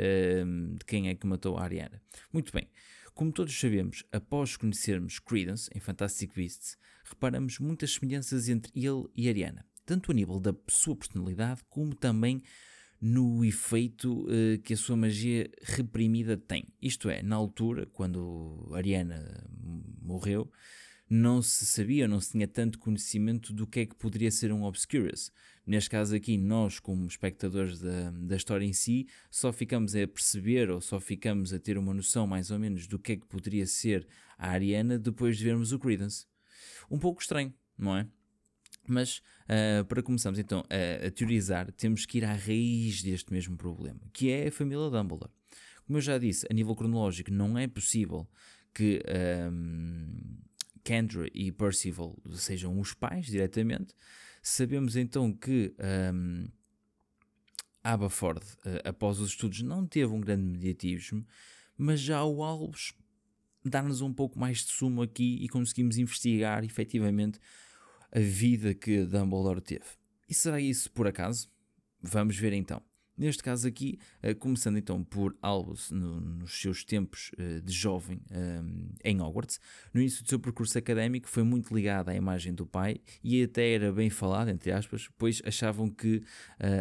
um, 0.44 0.74
de 0.74 0.84
quem 0.84 1.08
é 1.08 1.14
que 1.14 1.26
matou 1.26 1.56
a 1.56 1.62
Ariana. 1.62 2.02
Muito 2.32 2.52
bem, 2.52 2.68
como 3.14 3.30
todos 3.30 3.58
sabemos, 3.58 4.04
após 4.10 4.56
conhecermos 4.56 5.20
Credence 5.20 5.70
em 5.72 5.78
Fantastic 5.78 6.34
Beasts, 6.34 6.76
reparamos 7.04 7.60
muitas 7.60 7.94
semelhanças 7.94 8.48
entre 8.48 8.72
ele 8.74 9.06
e 9.14 9.28
Ariana, 9.28 9.64
tanto 9.86 10.10
a 10.10 10.14
nível 10.14 10.40
da 10.40 10.52
sua 10.68 10.96
personalidade 10.96 11.60
como 11.68 11.94
também 11.94 12.42
no 13.00 13.44
efeito 13.44 14.26
uh, 14.26 14.58
que 14.64 14.74
a 14.74 14.76
sua 14.76 14.96
magia 14.96 15.48
reprimida 15.62 16.36
tem. 16.36 16.66
Isto 16.82 17.08
é, 17.08 17.22
na 17.22 17.36
altura, 17.36 17.86
quando 17.86 18.68
Ariana 18.74 19.48
morreu, 20.02 20.50
não 21.10 21.42
se 21.42 21.66
sabia, 21.66 22.06
não 22.06 22.20
se 22.20 22.30
tinha 22.30 22.46
tanto 22.46 22.78
conhecimento 22.78 23.52
do 23.52 23.66
que 23.66 23.80
é 23.80 23.86
que 23.86 23.96
poderia 23.96 24.30
ser 24.30 24.52
um 24.52 24.62
Obscurus. 24.62 25.32
Neste 25.66 25.90
caso 25.90 26.14
aqui, 26.14 26.38
nós, 26.38 26.78
como 26.78 27.04
espectadores 27.04 27.80
da, 27.80 28.12
da 28.12 28.36
história 28.36 28.64
em 28.64 28.72
si, 28.72 29.08
só 29.28 29.52
ficamos 29.52 29.96
a 29.96 30.06
perceber 30.06 30.70
ou 30.70 30.80
só 30.80 31.00
ficamos 31.00 31.52
a 31.52 31.58
ter 31.58 31.76
uma 31.76 31.92
noção 31.92 32.28
mais 32.28 32.52
ou 32.52 32.60
menos 32.60 32.86
do 32.86 32.96
que 32.96 33.12
é 33.12 33.16
que 33.16 33.26
poderia 33.26 33.66
ser 33.66 34.06
a 34.38 34.50
Ariana 34.50 35.00
depois 35.00 35.36
de 35.36 35.42
vermos 35.42 35.72
o 35.72 35.80
Credence. 35.80 36.26
Um 36.88 36.98
pouco 36.98 37.20
estranho, 37.20 37.52
não 37.76 37.96
é? 37.96 38.06
Mas 38.86 39.18
uh, 39.18 39.84
para 39.86 40.02
começarmos 40.02 40.38
então 40.38 40.62
a, 40.70 41.06
a, 41.06 41.10
teorizar, 41.10 41.72
temos 41.72 42.06
que 42.06 42.18
ir 42.18 42.24
à 42.24 42.34
raiz 42.34 43.02
deste 43.02 43.32
mesmo 43.32 43.56
problema, 43.56 44.00
que 44.12 44.30
é 44.30 44.46
a 44.46 44.52
família 44.52 44.88
Dumbledore. 44.88 45.32
Como 45.84 45.98
eu 45.98 46.02
já 46.02 46.18
disse, 46.18 46.46
a 46.48 46.54
nível 46.54 46.74
cronológico 46.76 47.32
não 47.32 47.58
é 47.58 47.66
possível 47.66 48.28
que 48.72 49.02
um, 49.52 50.38
Kendra 50.82 51.28
e 51.34 51.52
Percival 51.52 52.16
sejam 52.34 52.78
os 52.78 52.94
pais 52.94 53.26
diretamente. 53.26 53.94
Sabemos 54.42 54.96
então 54.96 55.32
que 55.32 55.74
um, 55.78 56.48
uh, 57.84 58.88
após 58.88 59.20
os 59.20 59.30
estudos, 59.30 59.62
não 59.62 59.86
teve 59.86 60.12
um 60.12 60.20
grande 60.20 60.44
mediatismo, 60.44 61.26
mas 61.76 62.00
já 62.00 62.24
o 62.24 62.42
Albus 62.42 62.94
dar-nos 63.64 64.00
um 64.00 64.12
pouco 64.12 64.38
mais 64.38 64.58
de 64.58 64.70
sumo 64.70 65.02
aqui 65.02 65.38
e 65.42 65.48
conseguimos 65.48 65.98
investigar 65.98 66.64
efetivamente 66.64 67.38
a 68.10 68.18
vida 68.18 68.74
que 68.74 69.04
Dumbledore 69.04 69.60
teve. 69.60 69.84
E 70.28 70.34
será 70.34 70.60
isso 70.60 70.90
por 70.90 71.06
acaso? 71.06 71.50
Vamos 72.02 72.36
ver 72.36 72.52
então. 72.52 72.82
Neste 73.20 73.42
caso 73.42 73.68
aqui, 73.68 73.98
uh, 74.24 74.34
começando 74.36 74.78
então 74.78 75.04
por 75.04 75.36
Albus 75.42 75.90
no, 75.90 76.22
nos 76.22 76.58
seus 76.58 76.82
tempos 76.84 77.30
uh, 77.38 77.60
de 77.60 77.70
jovem 77.70 78.18
eh, 78.30 78.62
em 79.04 79.20
Hogwarts, 79.20 79.60
no 79.92 80.00
início 80.00 80.22
do 80.22 80.28
seu 80.30 80.38
percurso 80.38 80.78
académico 80.78 81.28
foi 81.28 81.42
muito 81.42 81.74
ligado 81.74 82.08
à 82.08 82.14
imagem 82.14 82.54
do 82.54 82.64
pai 82.64 82.96
e 83.22 83.42
até 83.42 83.74
era 83.74 83.92
bem 83.92 84.08
falado, 84.08 84.48
entre 84.48 84.72
aspas, 84.72 85.06
pois 85.18 85.42
achavam 85.44 85.90
que 85.90 86.22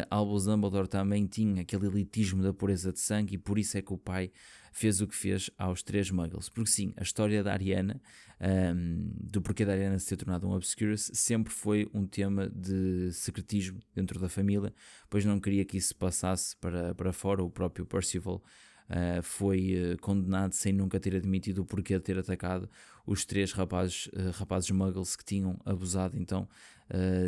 Albus 0.08 0.44
Dumbledore 0.44 0.88
também 0.88 1.26
tinha 1.26 1.60
aquele 1.60 1.86
elitismo 1.86 2.42
da 2.42 2.54
pureza 2.54 2.90
de 2.90 3.00
sangue 3.00 3.34
e 3.34 3.38
por 3.38 3.58
isso 3.58 3.76
é 3.76 3.82
que 3.82 3.92
o 3.92 3.98
pai 3.98 4.30
fez 4.72 5.00
o 5.00 5.06
que 5.06 5.14
fez 5.14 5.50
aos 5.58 5.82
três 5.82 6.10
Muggles. 6.10 6.48
Porque 6.48 6.70
sim, 6.70 6.92
a 6.96 7.02
história 7.02 7.42
da 7.42 7.52
Ariana, 7.52 8.00
um, 8.40 9.12
do 9.20 9.42
porquê 9.42 9.64
da 9.64 9.72
Ariana 9.72 9.98
se 9.98 10.08
ter 10.08 10.16
tornado 10.16 10.48
um 10.48 10.52
Obscurus, 10.52 11.10
sempre 11.14 11.52
foi 11.52 11.88
um 11.92 12.06
tema 12.06 12.48
de 12.48 13.12
secretismo 13.12 13.80
dentro 13.94 14.18
da 14.18 14.28
família, 14.28 14.72
pois 15.08 15.24
não 15.24 15.40
queria 15.40 15.64
que 15.64 15.76
isso 15.76 15.94
passasse 15.96 16.56
para, 16.56 16.94
para 16.94 17.12
fora. 17.12 17.42
O 17.42 17.50
próprio 17.50 17.84
Percival 17.86 18.42
uh, 18.88 19.22
foi 19.22 19.74
uh, 19.74 19.98
condenado 20.00 20.52
sem 20.52 20.72
nunca 20.72 20.98
ter 20.98 21.14
admitido 21.14 21.62
o 21.62 21.64
porquê 21.64 21.94
de 21.94 22.04
ter 22.04 22.18
atacado 22.18 22.68
os 23.06 23.24
três 23.24 23.52
rapazes, 23.52 24.06
uh, 24.06 24.30
rapazes 24.32 24.70
Muggles 24.70 25.16
que 25.16 25.24
tinham 25.24 25.58
abusado 25.64 26.16
então 26.16 26.48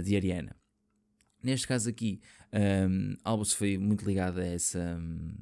de 0.04 0.16
Ariana. 0.16 0.56
Neste 1.40 1.68
caso 1.68 1.88
aqui, 1.88 2.20
um, 2.52 3.16
Albus 3.24 3.52
foi 3.52 3.76
muito 3.76 4.04
ligado 4.04 4.40
a 4.40 4.44
essa. 4.44 4.96
Um, 4.98 5.34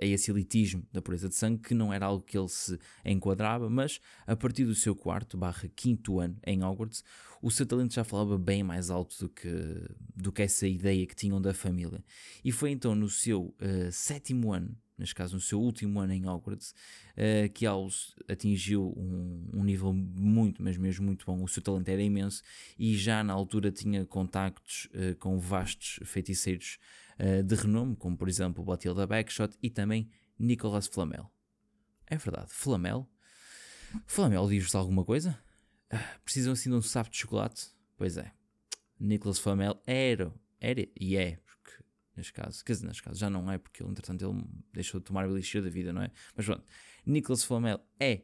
a 0.00 0.06
esse 0.06 0.30
elitismo 0.30 0.86
da 0.92 1.02
pureza 1.02 1.28
de 1.28 1.34
sangue, 1.34 1.62
que 1.62 1.74
não 1.74 1.92
era 1.92 2.06
algo 2.06 2.24
que 2.24 2.38
ele 2.38 2.48
se 2.48 2.78
enquadrava, 3.04 3.68
mas 3.68 4.00
a 4.26 4.36
partir 4.36 4.64
do 4.64 4.74
seu 4.74 4.94
quarto 4.94 5.36
barra 5.36 5.68
quinto 5.74 6.20
ano 6.20 6.36
em 6.46 6.62
Hogwarts, 6.62 7.04
o 7.40 7.50
seu 7.50 7.66
talento 7.66 7.94
já 7.94 8.04
falava 8.04 8.36
bem 8.36 8.62
mais 8.62 8.90
alto 8.90 9.16
do 9.20 9.28
que, 9.28 9.48
do 10.14 10.32
que 10.32 10.42
essa 10.42 10.66
ideia 10.66 11.06
que 11.06 11.14
tinham 11.14 11.40
da 11.40 11.54
família. 11.54 12.02
E 12.44 12.50
foi 12.50 12.70
então 12.70 12.94
no 12.94 13.08
seu 13.08 13.54
uh, 13.60 13.92
sétimo 13.92 14.52
ano, 14.52 14.76
neste 14.96 15.14
caso 15.14 15.36
no 15.36 15.40
seu 15.40 15.60
último 15.60 16.00
ano 16.00 16.12
em 16.12 16.26
Hogwarts, 16.26 16.74
uh, 17.12 17.48
que 17.52 17.64
Albus 17.64 18.14
atingiu 18.28 18.92
um, 18.96 19.50
um, 19.54 19.64
nível 19.64 19.92
muito, 19.92 20.62
mas 20.62 20.76
mesmo 20.76 21.06
muito 21.06 21.24
bom. 21.24 21.42
O 21.42 21.48
seu 21.48 21.62
talento 21.62 21.88
era 21.88 22.02
imenso 22.02 22.42
e 22.78 22.96
já 22.96 23.22
na 23.22 23.32
altura 23.32 23.70
tinha 23.70 24.04
contactos 24.04 24.86
uh, 24.86 25.16
com 25.18 25.38
vastos 25.38 26.00
feiticeiros 26.04 26.78
uh, 27.18 27.42
de 27.42 27.54
renome, 27.54 27.96
como 27.96 28.16
por 28.16 28.28
exemplo 28.28 28.64
Batilda 28.64 29.06
Backshot 29.06 29.56
e 29.62 29.70
também 29.70 30.10
Nicolas 30.38 30.86
Flamel. 30.86 31.30
É 32.06 32.16
verdade, 32.16 32.48
Flamel? 32.50 33.08
Flamel 34.06 34.48
diz-vos 34.48 34.74
alguma 34.74 35.04
coisa? 35.04 35.38
Uh, 35.92 36.20
precisam 36.24 36.52
assim 36.52 36.70
de 36.70 36.76
um 36.76 36.82
sapo 36.82 37.10
de 37.10 37.18
chocolate? 37.18 37.68
Pois 37.96 38.16
é. 38.16 38.32
Nicolas 38.98 39.38
Flamel 39.38 39.80
era, 39.86 40.32
era 40.60 40.86
e 40.98 41.16
é, 41.16 41.38
porque 41.44 41.84
neste 42.16 42.32
caso, 42.32 42.64
quer 42.64 42.72
dizer, 42.72 42.86
neste 42.86 43.02
caso 43.02 43.18
já 43.18 43.30
não 43.30 43.50
é, 43.50 43.58
porque 43.58 43.82
ele, 43.82 43.90
entretanto 43.90 44.24
ele 44.24 44.44
deixou 44.72 45.00
de 45.00 45.06
tomar 45.06 45.26
o 45.26 45.32
elixir 45.32 45.62
da 45.62 45.70
vida, 45.70 45.92
não 45.92 46.02
é? 46.02 46.10
Mas 46.36 46.46
pronto, 46.46 46.64
Nicolas 47.06 47.44
Flamel 47.44 47.80
é 47.98 48.22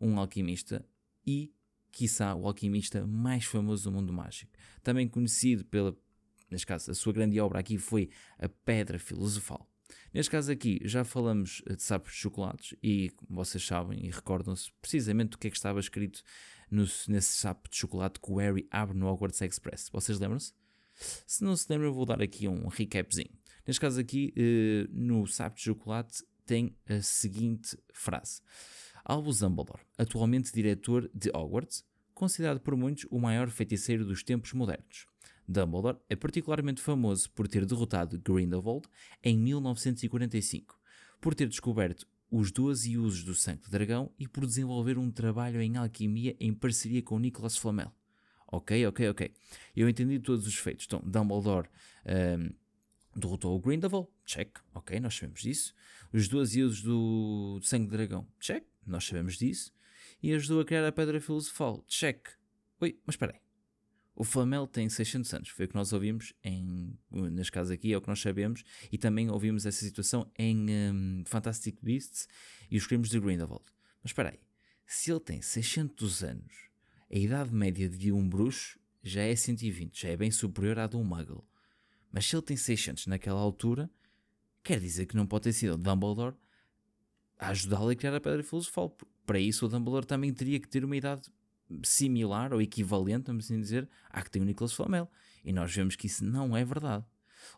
um 0.00 0.18
alquimista 0.18 0.84
e, 1.24 1.54
quiçá, 1.90 2.34
o 2.34 2.46
alquimista 2.46 3.06
mais 3.06 3.44
famoso 3.44 3.84
do 3.84 3.92
mundo 3.92 4.12
mágico. 4.12 4.50
Também 4.82 5.08
conhecido 5.08 5.64
pela 5.64 5.96
Neste 6.52 6.66
caso, 6.66 6.90
a 6.90 6.94
sua 6.94 7.12
grande 7.12 7.40
obra 7.40 7.58
aqui 7.58 7.78
foi 7.78 8.10
a 8.38 8.48
Pedra 8.48 8.98
Filosofal. 8.98 9.66
Neste 10.12 10.30
caso 10.30 10.52
aqui, 10.52 10.80
já 10.84 11.04
falamos 11.04 11.62
de 11.66 11.82
sapos 11.82 12.12
de 12.12 12.18
chocolates 12.18 12.76
e, 12.82 13.10
vocês 13.28 13.64
sabem 13.64 14.06
e 14.06 14.10
recordam-se 14.10 14.70
precisamente 14.80 15.30
do 15.30 15.38
que 15.38 15.48
é 15.48 15.50
que 15.50 15.56
estava 15.56 15.80
escrito 15.80 16.22
no, 16.70 16.82
nesse 17.08 17.34
sapo 17.36 17.68
de 17.70 17.76
chocolate 17.76 18.20
que 18.20 18.30
o 18.30 18.36
Harry 18.36 18.66
abre 18.70 18.96
no 18.96 19.06
Hogwarts 19.06 19.40
Express. 19.40 19.88
Vocês 19.90 20.18
lembram-se? 20.18 20.52
Se 21.26 21.42
não 21.42 21.56
se 21.56 21.66
lembram, 21.70 21.88
eu 21.88 21.94
vou 21.94 22.04
dar 22.04 22.20
aqui 22.22 22.46
um 22.46 22.68
recapzinho. 22.68 23.30
Neste 23.66 23.80
caso 23.80 23.98
aqui, 23.98 24.34
eh, 24.36 24.86
no 24.90 25.26
sapo 25.26 25.56
de 25.56 25.62
chocolate, 25.62 26.22
tem 26.44 26.76
a 26.86 27.00
seguinte 27.00 27.78
frase. 27.92 28.42
Albus 29.04 29.38
Dumbledore, 29.38 29.82
atualmente 29.96 30.52
diretor 30.52 31.10
de 31.14 31.30
Hogwarts, 31.30 31.84
considerado 32.12 32.60
por 32.60 32.76
muitos 32.76 33.06
o 33.10 33.18
maior 33.18 33.48
feiticeiro 33.48 34.04
dos 34.04 34.22
tempos 34.22 34.52
modernos. 34.52 35.06
Dumbledore 35.46 35.98
é 36.08 36.16
particularmente 36.16 36.80
famoso 36.80 37.30
por 37.30 37.48
ter 37.48 37.66
derrotado 37.66 38.18
Grindelwald 38.18 38.86
em 39.22 39.36
1945, 39.36 40.78
por 41.20 41.34
ter 41.34 41.48
descoberto 41.48 42.06
os 42.30 42.50
12 42.50 42.96
usos 42.96 43.24
do 43.24 43.34
sangue 43.34 43.62
de 43.62 43.70
dragão 43.70 44.10
e 44.18 44.26
por 44.26 44.46
desenvolver 44.46 44.96
um 44.96 45.10
trabalho 45.10 45.60
em 45.60 45.76
alquimia 45.76 46.34
em 46.40 46.54
parceria 46.54 47.02
com 47.02 47.18
Nicholas 47.18 47.56
Flamel. 47.58 47.92
Ok, 48.46 48.86
ok, 48.86 49.08
ok. 49.08 49.32
Eu 49.76 49.88
entendi 49.88 50.18
todos 50.18 50.46
os 50.46 50.54
feitos. 50.54 50.86
Então, 50.86 51.02
Dumbledore 51.04 51.68
um, 52.06 52.50
derrotou 53.14 53.56
o 53.56 53.60
Grindelwald, 53.60 54.08
check, 54.24 54.58
ok, 54.74 54.98
nós 55.00 55.14
sabemos 55.14 55.42
disso. 55.42 55.74
Os 56.12 56.28
12 56.28 56.62
usos 56.62 56.82
do 56.82 57.60
sangue 57.62 57.86
de 57.86 57.96
dragão, 57.96 58.26
check, 58.40 58.64
nós 58.86 59.04
sabemos 59.04 59.36
disso. 59.36 59.72
E 60.22 60.32
ajudou 60.32 60.60
a 60.60 60.64
criar 60.64 60.86
a 60.86 60.92
Pedra 60.92 61.20
Filosofal, 61.20 61.84
check. 61.86 62.28
Oi, 62.80 62.98
mas 63.06 63.14
espera 63.14 63.32
aí. 63.32 63.41
O 64.14 64.24
Flamel 64.24 64.66
tem 64.66 64.88
600 64.88 65.32
anos, 65.34 65.48
foi 65.48 65.64
o 65.64 65.68
que 65.68 65.74
nós 65.74 65.92
ouvimos 65.92 66.34
em, 66.44 66.96
neste 67.10 67.50
caso 67.50 67.72
aqui, 67.72 67.92
é 67.92 67.96
o 67.96 68.00
que 68.00 68.08
nós 68.08 68.20
sabemos, 68.20 68.62
e 68.90 68.98
também 68.98 69.30
ouvimos 69.30 69.64
essa 69.64 69.84
situação 69.84 70.30
em 70.38 70.66
um, 70.70 71.24
Fantastic 71.26 71.78
Beasts 71.82 72.28
e 72.70 72.76
os 72.76 72.86
crimes 72.86 73.08
de 73.08 73.18
Grindelwald. 73.18 73.64
Mas 74.02 74.10
espera 74.10 74.30
aí, 74.30 74.40
se 74.86 75.10
ele 75.10 75.20
tem 75.20 75.40
600 75.40 76.22
anos, 76.22 76.52
a 77.10 77.16
idade 77.16 77.54
média 77.54 77.88
de 77.88 78.12
um 78.12 78.28
bruxo 78.28 78.78
já 79.02 79.22
é 79.22 79.34
120, 79.34 80.02
já 80.02 80.08
é 80.10 80.16
bem 80.16 80.30
superior 80.30 80.78
à 80.78 80.86
de 80.86 80.96
um 80.96 81.04
muggle. 81.04 81.44
Mas 82.12 82.26
se 82.26 82.36
ele 82.36 82.42
tem 82.42 82.56
600 82.56 83.06
naquela 83.06 83.40
altura, 83.40 83.90
quer 84.62 84.78
dizer 84.78 85.06
que 85.06 85.16
não 85.16 85.26
pode 85.26 85.44
ter 85.44 85.52
sido 85.54 85.74
o 85.74 85.78
Dumbledore 85.78 86.36
a 87.38 87.48
ajudá-lo 87.48 87.88
a 87.88 87.96
criar 87.96 88.14
a 88.14 88.20
Pedra 88.20 88.42
Filosofal. 88.42 88.96
Para 89.26 89.40
isso, 89.40 89.66
o 89.66 89.68
Dumbledore 89.68 90.06
também 90.06 90.32
teria 90.32 90.60
que 90.60 90.68
ter 90.68 90.84
uma 90.84 90.96
idade 90.96 91.22
similar 91.82 92.52
ou 92.52 92.60
equivalente, 92.60 93.26
vamos 93.26 93.44
assim 93.44 93.60
dizer, 93.60 93.88
à 94.10 94.22
que 94.22 94.30
tem 94.30 94.42
o 94.42 94.44
Nicolas 94.44 94.72
Flamel. 94.72 95.10
E 95.44 95.52
nós 95.52 95.74
vemos 95.74 95.96
que 95.96 96.06
isso 96.06 96.24
não 96.24 96.56
é 96.56 96.64
verdade. 96.64 97.04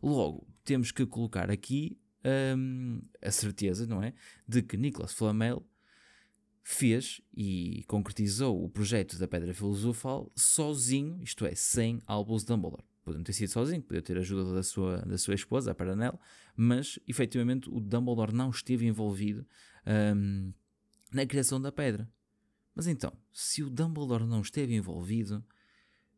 Logo, 0.02 0.46
temos 0.64 0.90
que 0.90 1.04
colocar 1.04 1.50
aqui 1.50 1.98
hum, 2.56 3.02
a 3.22 3.30
certeza, 3.30 3.86
não 3.86 4.02
é? 4.02 4.14
De 4.46 4.62
que 4.62 4.76
Nicolas 4.76 5.12
Flamel 5.12 5.66
fez 6.62 7.20
e 7.36 7.84
concretizou 7.86 8.64
o 8.64 8.68
projeto 8.70 9.18
da 9.18 9.28
Pedra 9.28 9.52
Filosofal 9.52 10.32
sozinho, 10.34 11.20
isto 11.22 11.44
é, 11.44 11.54
sem 11.54 12.00
Albus 12.06 12.42
Dumbledore. 12.42 12.82
Não 13.06 13.22
ter 13.22 13.34
sido 13.34 13.50
sozinho, 13.50 13.82
podia 13.82 14.00
ter 14.00 14.16
ajuda 14.16 14.54
da 14.54 14.62
sua, 14.62 14.96
da 15.02 15.18
sua 15.18 15.34
esposa, 15.34 15.70
a 15.70 15.74
Paranel, 15.74 16.18
mas 16.56 16.98
efetivamente 17.06 17.68
o 17.68 17.78
Dumbledore 17.78 18.32
não 18.32 18.48
esteve 18.48 18.86
envolvido 18.86 19.46
hum, 20.16 20.54
na 21.12 21.26
criação 21.26 21.60
da 21.60 21.70
pedra. 21.70 22.10
Mas 22.74 22.86
então, 22.86 23.12
se 23.32 23.62
o 23.62 23.70
Dumbledore 23.70 24.24
não 24.24 24.40
esteve 24.40 24.74
envolvido 24.74 25.44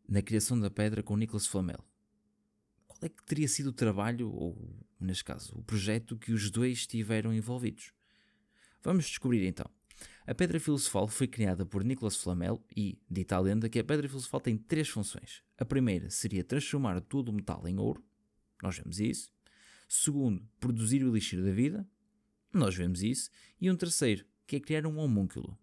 na 0.08 0.22
criação 0.22 0.58
da 0.58 0.70
pedra 0.70 1.02
com 1.02 1.16
Nicholas 1.16 1.46
Flamel, 1.46 1.84
qual 2.86 2.98
é 3.02 3.08
que 3.08 3.24
teria 3.24 3.48
sido 3.48 3.68
o 3.68 3.72
trabalho, 3.72 4.30
ou 4.30 4.56
neste 4.98 5.24
caso, 5.24 5.58
o 5.58 5.62
projeto 5.62 6.16
que 6.16 6.32
os 6.32 6.50
dois 6.50 6.78
estiveram 6.78 7.34
envolvidos? 7.34 7.92
Vamos 8.82 9.06
descobrir 9.06 9.46
então. 9.46 9.68
A 10.26 10.34
Pedra 10.34 10.58
Filosofal 10.58 11.06
foi 11.08 11.26
criada 11.26 11.64
por 11.64 11.84
Nicholas 11.84 12.16
Flamel 12.16 12.62
e, 12.74 12.98
dita 13.10 13.36
a 13.36 13.40
lenda, 13.40 13.68
que 13.68 13.78
a 13.78 13.84
Pedra 13.84 14.08
Filosofal 14.08 14.40
tem 14.40 14.56
três 14.56 14.88
funções. 14.88 15.42
A 15.58 15.64
primeira 15.64 16.10
seria 16.10 16.42
transformar 16.42 17.00
todo 17.00 17.28
o 17.28 17.32
metal 17.32 17.66
em 17.68 17.78
ouro, 17.78 18.04
nós 18.62 18.78
vemos 18.78 18.98
isso. 18.98 19.30
Segundo, 19.88 20.42
produzir 20.58 21.04
o 21.04 21.08
elixir 21.08 21.42
da 21.42 21.52
vida, 21.52 21.86
nós 22.52 22.74
vemos 22.74 23.02
isso. 23.02 23.30
E 23.60 23.70
um 23.70 23.76
terceiro, 23.76 24.24
que 24.46 24.56
é 24.56 24.60
criar 24.60 24.86
um 24.86 24.98
homúnculo, 24.98 25.56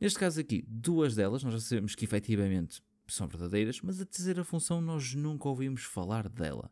Neste 0.00 0.18
caso 0.18 0.40
aqui, 0.40 0.64
duas 0.66 1.14
delas 1.14 1.44
nós 1.44 1.52
já 1.52 1.60
sabemos 1.60 1.94
que 1.94 2.04
efetivamente 2.04 2.82
são 3.06 3.28
verdadeiras, 3.28 3.80
mas 3.82 4.00
a 4.00 4.06
terceira 4.06 4.44
função 4.44 4.80
nós 4.80 5.14
nunca 5.14 5.48
ouvimos 5.48 5.82
falar 5.82 6.28
dela. 6.28 6.70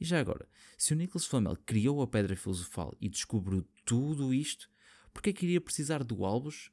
E 0.00 0.04
já 0.04 0.18
agora, 0.18 0.48
se 0.76 0.92
o 0.92 0.96
Nicholas 0.96 1.24
Flamel 1.24 1.56
criou 1.64 2.02
a 2.02 2.06
Pedra 2.06 2.34
Filosofal 2.34 2.96
e 3.00 3.08
descobriu 3.08 3.64
tudo 3.84 4.34
isto, 4.34 4.68
porque 5.12 5.30
é 5.30 5.32
que 5.32 5.46
iria 5.46 5.60
precisar 5.60 6.02
do 6.02 6.24
Albus 6.24 6.72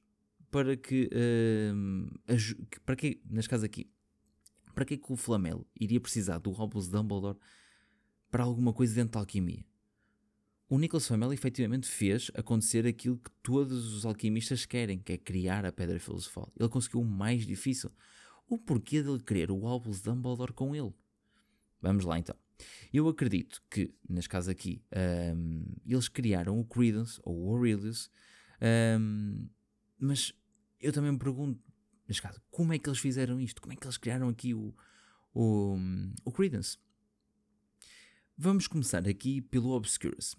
para 0.50 0.76
que, 0.76 1.10
uh, 1.14 2.32
para 2.84 2.96
que, 2.96 3.22
neste 3.30 3.50
caso 3.50 3.66
aqui, 3.66 3.90
para 4.74 4.86
que, 4.86 4.96
é 4.96 4.98
que 4.98 5.12
o 5.12 5.16
Flamel 5.16 5.68
iria 5.80 6.00
precisar 6.00 6.40
do 6.40 6.50
Albus 6.52 6.88
Dumbledore 6.88 7.38
para 8.32 8.44
alguma 8.44 8.74
coisa 8.74 8.96
dentro 8.96 9.12
da 9.12 9.20
alquimia? 9.20 9.64
O 10.72 10.80
Nicholas 10.80 11.06
Flamel 11.06 11.34
efetivamente 11.34 11.86
fez 11.86 12.32
acontecer 12.34 12.88
aquilo 12.88 13.18
que 13.18 13.30
todos 13.44 13.94
os 13.94 14.06
alquimistas 14.06 14.66
querem, 14.66 15.00
que 15.00 15.12
é 15.12 15.18
criar 15.18 15.66
a 15.66 15.72
Pedra 15.72 16.00
Filosofal. 16.00 16.50
Ele 16.58 16.70
conseguiu 16.70 17.02
o 17.02 17.06
mais 17.06 17.46
difícil. 17.46 17.92
O 18.48 18.58
porquê 18.58 19.04
dele 19.04 19.20
querer 19.20 19.52
o 19.52 19.68
Albus 19.68 20.00
Dumbledore 20.00 20.54
com 20.54 20.74
ele? 20.74 20.94
Vamos 21.82 22.06
lá 22.06 22.18
então. 22.18 22.38
Eu 22.94 23.10
acredito 23.10 23.62
que, 23.70 23.94
neste 24.08 24.30
caso 24.30 24.50
aqui, 24.50 24.82
um, 25.36 25.66
eles 25.86 26.08
criaram 26.08 26.58
o 26.58 26.64
Credence, 26.64 27.20
ou 27.26 27.48
o 27.48 27.50
Aurelius, 27.50 28.10
um, 28.98 29.50
mas 30.00 30.34
eu 30.80 30.94
também 30.94 31.12
me 31.12 31.20
pergunto, 31.20 31.62
neste 32.08 32.22
caso, 32.22 32.42
como 32.50 32.72
é 32.72 32.80
que 32.80 32.88
eles 32.88 33.00
fizeram 33.00 33.42
isto? 33.42 33.62
Como 33.62 33.74
é 33.74 33.76
que 33.76 33.86
eles 33.86 33.98
criaram 33.98 34.30
aqui 34.30 34.54
o, 34.54 34.74
o, 35.34 35.78
o 36.24 36.32
Credence? 36.32 36.78
Vamos 38.38 38.68
começar 38.68 39.08
aqui 39.08 39.42
pelo 39.42 39.72
Obscurus. 39.72 40.36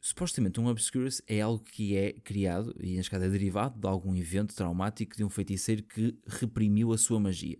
Supostamente 0.00 0.60
um 0.60 0.66
Obscurus 0.66 1.20
é 1.26 1.40
algo 1.40 1.62
que 1.62 1.96
é 1.96 2.12
criado, 2.12 2.74
e 2.80 2.96
neste 2.96 3.10
caso 3.10 3.24
é 3.24 3.28
derivado 3.28 3.78
de 3.78 3.86
algum 3.86 4.14
evento 4.14 4.54
traumático 4.54 5.16
de 5.16 5.24
um 5.24 5.28
feiticeiro 5.28 5.82
que 5.82 6.16
reprimiu 6.26 6.92
a 6.92 6.98
sua 6.98 7.18
magia. 7.18 7.58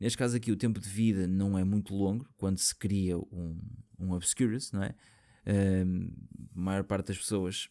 Neste 0.00 0.18
caso 0.18 0.36
aqui 0.36 0.50
o 0.50 0.56
tempo 0.56 0.80
de 0.80 0.88
vida 0.88 1.26
não 1.26 1.56
é 1.56 1.62
muito 1.62 1.94
longo 1.94 2.28
quando 2.36 2.58
se 2.58 2.74
cria 2.74 3.16
um, 3.18 3.60
um 3.98 4.12
Obscurus, 4.12 4.72
não 4.72 4.82
é? 4.82 4.94
Um, 5.46 6.10
a 6.56 6.60
maior 6.60 6.84
parte 6.84 7.08
das 7.08 7.18
pessoas, 7.18 7.68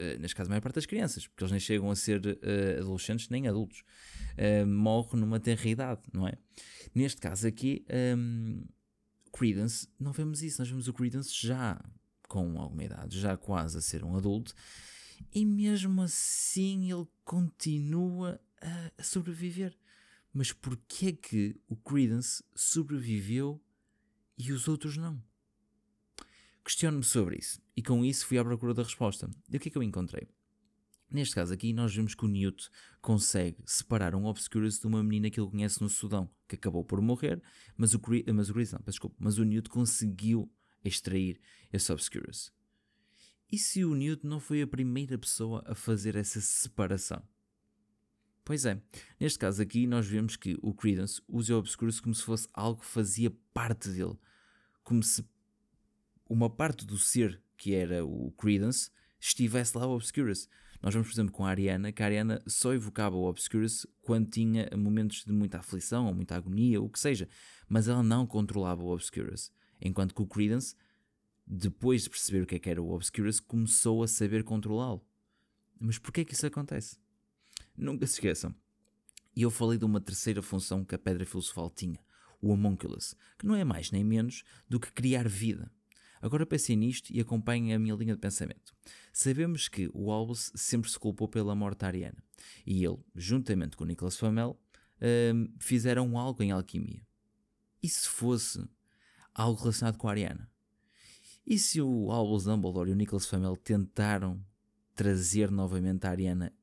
uh, 0.00 0.18
neste 0.18 0.34
caso 0.34 0.48
a 0.48 0.52
maior 0.52 0.62
parte 0.62 0.76
das 0.76 0.86
crianças, 0.86 1.26
porque 1.28 1.44
eles 1.44 1.52
nem 1.52 1.60
chegam 1.60 1.90
a 1.90 1.94
ser 1.94 2.20
uh, 2.26 2.80
adolescentes 2.80 3.28
nem 3.28 3.46
adultos, 3.46 3.84
uh, 4.32 4.66
morre 4.66 5.20
numa 5.20 5.38
tenra 5.38 5.68
idade, 5.68 6.00
não 6.12 6.26
é? 6.26 6.32
Neste 6.94 7.20
caso 7.20 7.46
aqui, 7.46 7.84
Credence, 9.32 9.88
não 9.98 10.12
vemos 10.12 10.42
isso, 10.42 10.60
nós 10.60 10.68
vemos 10.68 10.88
o 10.88 10.92
Credence 10.92 11.30
já 11.34 11.82
com 12.28 12.60
alguma 12.60 12.84
idade, 12.84 13.20
já 13.20 13.36
quase 13.36 13.78
a 13.78 13.80
ser 13.80 14.04
um 14.04 14.16
adulto, 14.16 14.54
e 15.34 15.44
mesmo 15.44 16.02
assim 16.02 16.90
ele 16.92 17.06
continua 17.24 18.40
a, 18.60 19.02
sobreviver. 19.02 19.76
Mas 20.32 20.52
porquê 20.52 21.06
é 21.08 21.12
que 21.12 21.60
o 21.68 21.76
Credence 21.76 22.42
sobreviveu 22.54 23.60
e 24.38 24.52
os 24.52 24.66
outros 24.66 24.96
não? 24.96 25.22
Questiono-me 26.64 27.04
sobre 27.04 27.36
isso 27.36 27.60
e 27.76 27.82
com 27.82 28.04
isso 28.04 28.26
fui 28.26 28.38
à 28.38 28.44
procura 28.44 28.72
da 28.72 28.82
resposta. 28.82 29.28
E 29.50 29.56
o 29.56 29.60
que 29.60 29.68
é 29.68 29.72
que 29.72 29.76
eu 29.76 29.82
encontrei? 29.82 30.28
Neste 31.12 31.34
caso 31.34 31.52
aqui, 31.52 31.74
nós 31.74 31.94
vemos 31.94 32.14
que 32.14 32.24
o 32.24 32.28
Newt 32.28 32.70
consegue 33.02 33.58
separar 33.66 34.14
um 34.14 34.24
Obscurus 34.24 34.78
de 34.78 34.86
uma 34.86 35.02
menina 35.02 35.28
que 35.28 35.38
ele 35.38 35.50
conhece 35.50 35.82
no 35.82 35.88
Sudão, 35.88 36.30
que 36.48 36.54
acabou 36.54 36.82
por 36.82 37.02
morrer, 37.02 37.42
mas 37.76 37.92
o, 37.92 38.00
mas 38.34 38.48
o 38.48 38.54
Chris, 38.54 38.72
não, 38.72 38.80
desculpa, 38.86 39.16
mas 39.18 39.36
o 39.36 39.44
Newt 39.44 39.68
conseguiu 39.68 40.50
extrair 40.82 41.38
esse 41.70 41.92
Obscurus. 41.92 42.50
E 43.50 43.58
se 43.58 43.84
o 43.84 43.94
Newt 43.94 44.26
não 44.26 44.40
foi 44.40 44.62
a 44.62 44.66
primeira 44.66 45.18
pessoa 45.18 45.62
a 45.66 45.74
fazer 45.74 46.16
essa 46.16 46.40
separação? 46.40 47.22
Pois 48.42 48.64
é, 48.64 48.82
neste 49.20 49.38
caso 49.38 49.60
aqui 49.60 49.86
nós 49.86 50.06
vemos 50.06 50.34
que 50.36 50.56
o 50.62 50.72
Credence 50.72 51.20
usa 51.28 51.54
o 51.54 51.58
Obscurus 51.58 52.00
como 52.00 52.14
se 52.14 52.22
fosse 52.22 52.48
algo 52.54 52.80
que 52.80 52.86
fazia 52.86 53.30
parte 53.52 53.90
dele, 53.90 54.18
como 54.82 55.02
se 55.02 55.24
uma 56.26 56.48
parte 56.48 56.86
do 56.86 56.96
ser 56.96 57.42
que 57.56 57.74
era 57.74 58.04
o 58.04 58.32
Credence 58.32 58.90
estivesse 59.20 59.76
lá 59.76 59.86
o 59.86 59.94
Obscurus. 59.94 60.48
Nós 60.82 60.92
vemos, 60.92 61.08
por 61.08 61.14
exemplo, 61.14 61.32
com 61.32 61.46
a 61.46 61.50
Ariana, 61.50 61.92
que 61.92 62.02
a 62.02 62.06
Ariana 62.06 62.42
só 62.46 62.74
evocava 62.74 63.14
o 63.14 63.24
Obscurus 63.24 63.86
quando 64.00 64.28
tinha 64.28 64.68
momentos 64.76 65.24
de 65.24 65.32
muita 65.32 65.58
aflição 65.58 66.06
ou 66.06 66.14
muita 66.14 66.34
agonia, 66.34 66.82
o 66.82 66.88
que 66.88 66.98
seja, 66.98 67.28
mas 67.68 67.86
ela 67.86 68.02
não 68.02 68.26
controlava 68.26 68.82
o 68.82 68.92
Obscurus. 68.92 69.52
Enquanto 69.80 70.12
que 70.12 70.22
o 70.22 70.26
Credence, 70.26 70.74
depois 71.46 72.02
de 72.02 72.10
perceber 72.10 72.42
o 72.42 72.46
que, 72.46 72.56
é 72.56 72.58
que 72.58 72.68
era 72.68 72.82
o 72.82 72.90
Obscurus, 72.90 73.38
começou 73.38 74.02
a 74.02 74.08
saber 74.08 74.42
controlá-lo. 74.42 75.06
Mas 75.78 75.98
porquê 75.98 76.24
que 76.24 76.34
isso 76.34 76.46
acontece? 76.46 76.98
Nunca 77.76 78.06
se 78.06 78.14
esqueçam. 78.14 78.52
E 79.36 79.42
eu 79.42 79.50
falei 79.50 79.78
de 79.78 79.84
uma 79.84 80.00
terceira 80.00 80.42
função 80.42 80.84
que 80.84 80.96
a 80.96 80.98
Pedra 80.98 81.24
Filosofal 81.24 81.70
tinha, 81.70 81.98
o 82.40 82.50
Homunculus, 82.50 83.14
que 83.38 83.46
não 83.46 83.54
é 83.54 83.64
mais 83.64 83.92
nem 83.92 84.02
menos 84.02 84.42
do 84.68 84.80
que 84.80 84.92
criar 84.92 85.28
vida. 85.28 85.70
Agora 86.22 86.46
pensem 86.46 86.76
nisto 86.76 87.12
e 87.12 87.20
acompanhem 87.20 87.74
a 87.74 87.78
minha 87.80 87.96
linha 87.96 88.14
de 88.14 88.20
pensamento. 88.20 88.72
Sabemos 89.12 89.68
que 89.68 89.90
o 89.92 90.12
Albus 90.12 90.52
sempre 90.54 90.88
se 90.88 90.96
culpou 90.96 91.26
pela 91.26 91.52
morte 91.52 91.84
Ariana, 91.84 92.22
e 92.64 92.84
ele, 92.84 92.98
juntamente 93.14 93.76
com 93.76 93.84
Nicholas 93.84 94.16
Flamel, 94.16 94.56
uh, 94.98 95.52
fizeram 95.58 96.16
algo 96.16 96.40
em 96.40 96.52
alquimia. 96.52 97.04
E 97.82 97.88
se 97.88 98.08
fosse 98.08 98.64
algo 99.34 99.60
relacionado 99.60 99.98
com 99.98 100.06
a 100.06 100.12
Ariana? 100.12 100.48
E 101.44 101.58
se 101.58 101.82
o 101.82 102.12
Albus 102.12 102.44
Dumbledore 102.44 102.90
e 102.90 102.92
o 102.92 102.96
Nicholas 102.96 103.26
Flamel 103.26 103.56
tentaram 103.56 104.40
trazer 104.94 105.50
novamente 105.50 106.06
a 106.06 106.10
Ariana 106.10 106.54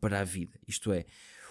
para 0.00 0.20
a 0.20 0.24
vida? 0.24 0.58
Isto 0.66 0.92
é, 0.92 1.06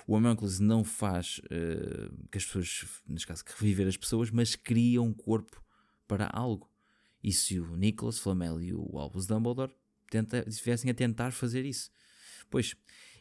o 0.06 0.16
Homunculus 0.16 0.60
não 0.60 0.84
faz 0.84 1.40
uh, 1.46 2.28
que 2.30 2.38
as 2.38 2.46
pessoas, 2.46 3.02
neste 3.08 3.28
caso, 3.28 3.46
que 3.46 3.54
reviver 3.54 3.88
as 3.88 3.96
pessoas, 3.96 4.30
mas 4.30 4.54
cria 4.54 5.02
um 5.02 5.14
corpo 5.14 5.64
para 6.06 6.30
algo. 6.34 6.71
E 7.24 7.32
se 7.32 7.60
o 7.60 7.76
Nicholas 7.76 8.18
Flamel 8.18 8.62
e 8.62 8.74
o 8.74 8.98
Albus 8.98 9.28
Dumbledore 9.28 9.74
estivessem 10.48 10.90
a 10.90 10.94
tentar 10.94 11.32
fazer 11.32 11.66
isso? 11.66 11.92
Pois, 12.50 12.76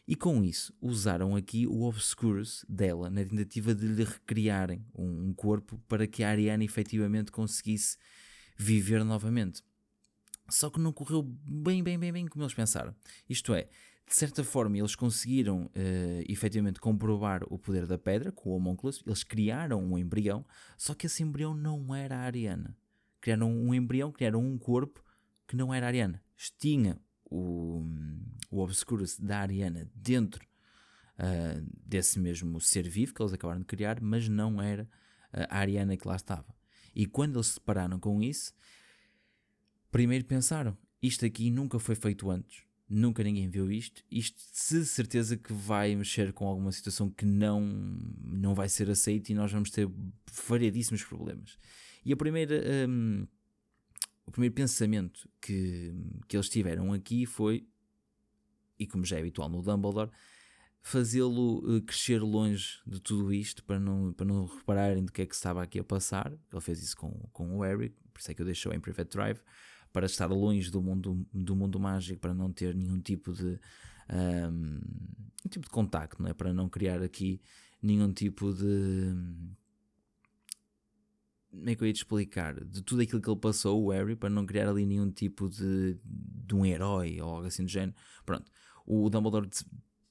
e 0.07 0.15
com 0.15 0.43
isso 0.43 0.73
usaram 0.81 1.35
aqui 1.35 1.67
o 1.67 1.83
Obscurus 1.83 2.65
dela 2.67 3.09
na 3.09 3.23
tentativa 3.23 3.73
de 3.73 3.85
lhe 3.85 4.03
recriarem 4.03 4.85
um, 4.93 5.27
um 5.27 5.33
corpo 5.33 5.79
para 5.87 6.07
que 6.07 6.23
a 6.23 6.29
Ariana 6.29 6.63
efetivamente 6.63 7.31
conseguisse 7.31 7.97
viver 8.57 9.03
novamente. 9.05 9.63
Só 10.49 10.69
que 10.69 10.79
não 10.79 10.91
correu 10.91 11.23
bem, 11.23 11.83
bem, 11.83 11.97
bem, 11.97 12.11
bem 12.11 12.27
como 12.27 12.43
eles 12.43 12.53
pensaram. 12.53 12.93
Isto 13.29 13.53
é, 13.53 13.69
de 14.05 14.15
certa 14.15 14.43
forma 14.43 14.77
eles 14.77 14.95
conseguiram 14.95 15.67
uh, 15.67 15.71
efetivamente 16.27 16.79
comprovar 16.79 17.43
o 17.49 17.57
poder 17.57 17.85
da 17.85 17.97
pedra 17.97 18.31
com 18.31 18.49
o 18.49 18.55
Homunculus, 18.55 19.01
eles 19.05 19.23
criaram 19.23 19.81
um 19.81 19.97
embrião, 19.97 20.45
só 20.77 20.93
que 20.93 21.05
esse 21.05 21.23
embrião 21.23 21.53
não 21.53 21.95
era 21.95 22.17
a 22.17 22.21
Ariana 22.21 22.75
criaram 23.21 23.49
um 23.51 23.73
embrião, 23.73 24.11
criaram 24.11 24.43
um 24.43 24.57
corpo 24.57 25.03
que 25.47 25.55
não 25.55 25.73
era 25.73 25.87
Ariana. 25.87 26.21
Tinha 26.57 26.99
o, 27.23 27.85
o 28.49 28.59
Obscurus 28.59 29.17
da 29.17 29.39
Ariana 29.39 29.89
dentro 29.95 30.45
uh, 31.19 31.65
desse 31.85 32.19
mesmo 32.19 32.59
ser 32.59 32.89
vivo 32.89 33.13
que 33.13 33.21
eles 33.21 33.33
acabaram 33.33 33.61
de 33.61 33.67
criar, 33.67 34.01
mas 34.01 34.27
não 34.27 34.61
era 34.61 34.89
a 35.31 35.59
Ariana 35.59 35.95
que 35.95 36.07
lá 36.07 36.15
estava. 36.15 36.53
E 36.95 37.05
quando 37.05 37.35
eles 37.37 37.47
se 37.47 37.53
separaram 37.53 37.99
com 37.99 38.21
isso, 38.21 38.53
primeiro 39.89 40.25
pensaram: 40.25 40.77
isto 41.01 41.25
aqui 41.25 41.49
nunca 41.49 41.79
foi 41.79 41.95
feito 41.95 42.29
antes, 42.29 42.63
nunca 42.89 43.23
ninguém 43.23 43.49
viu 43.49 43.71
isto. 43.71 44.03
Isto 44.11 44.41
de 44.73 44.85
certeza 44.85 45.37
que 45.37 45.53
vai 45.53 45.95
mexer 45.95 46.33
com 46.33 46.45
alguma 46.45 46.71
situação 46.71 47.09
que 47.09 47.25
não, 47.25 47.61
não 47.61 48.53
vai 48.53 48.67
ser 48.67 48.89
aceita 48.89 49.31
e 49.31 49.35
nós 49.35 49.51
vamos 49.51 49.69
ter 49.69 49.89
variadíssimos 50.47 51.03
problemas. 51.03 51.57
E 52.03 52.13
a 52.13 52.17
primeira, 52.17 52.61
um, 52.87 53.27
o 54.25 54.31
primeiro 54.31 54.55
pensamento 54.55 55.29
que, 55.39 55.93
que 56.27 56.35
eles 56.35 56.49
tiveram 56.49 56.93
aqui 56.93 57.25
foi, 57.25 57.67
e 58.77 58.87
como 58.87 59.05
já 59.05 59.17
é 59.17 59.19
habitual 59.19 59.49
no 59.49 59.61
Dumbledore, 59.61 60.09
fazê-lo 60.81 61.59
uh, 61.59 61.81
crescer 61.81 62.19
longe 62.19 62.79
de 62.87 62.99
tudo 62.99 63.31
isto 63.31 63.63
para 63.63 63.79
não, 63.79 64.11
para 64.13 64.25
não 64.25 64.45
repararem 64.45 65.05
do 65.05 65.11
que 65.11 65.21
é 65.21 65.25
que 65.25 65.35
estava 65.35 65.61
aqui 65.61 65.79
a 65.79 65.83
passar. 65.83 66.33
Ele 66.51 66.61
fez 66.61 66.81
isso 66.81 66.97
com, 66.97 67.11
com 67.31 67.57
o 67.57 67.61
Harry, 67.61 67.89
por 68.11 68.19
isso 68.19 68.31
é 68.31 68.33
que 68.33 68.41
eu 68.41 68.45
deixou 68.45 68.73
em 68.73 68.79
Private 68.79 69.11
Drive, 69.11 69.39
para 69.93 70.05
estar 70.05 70.27
longe 70.27 70.71
do 70.71 70.81
mundo, 70.81 71.27
do 71.33 71.55
mundo 71.55 71.79
mágico, 71.79 72.19
para 72.19 72.33
não 72.33 72.51
ter 72.51 72.73
nenhum 72.73 72.99
tipo 72.99 73.33
de 73.33 73.59
um, 74.09 74.79
um 75.45 75.49
tipo 75.49 75.65
de 75.65 75.71
contacto, 75.71 76.21
não 76.21 76.29
é? 76.29 76.33
para 76.33 76.53
não 76.53 76.67
criar 76.67 77.01
aqui 77.01 77.41
nenhum 77.81 78.11
tipo 78.11 78.53
de 78.53 79.13
como 81.51 81.69
é 81.69 81.75
que 81.75 81.83
eu 81.83 81.87
ia 81.87 81.93
te 81.93 81.97
explicar? 81.97 82.63
De 82.63 82.81
tudo 82.81 83.01
aquilo 83.01 83.21
que 83.21 83.29
ele 83.29 83.39
passou, 83.39 83.83
o 83.83 83.89
Harry, 83.91 84.15
para 84.15 84.29
não 84.29 84.45
criar 84.45 84.69
ali 84.69 84.85
nenhum 84.85 85.11
tipo 85.11 85.49
de, 85.49 85.99
de 86.03 86.55
um 86.55 86.65
herói 86.65 87.19
ou 87.21 87.29
algo 87.29 87.47
assim 87.47 87.63
do 87.63 87.69
género. 87.69 87.93
Pronto, 88.25 88.49
o 88.85 89.09
Dumbledore 89.09 89.49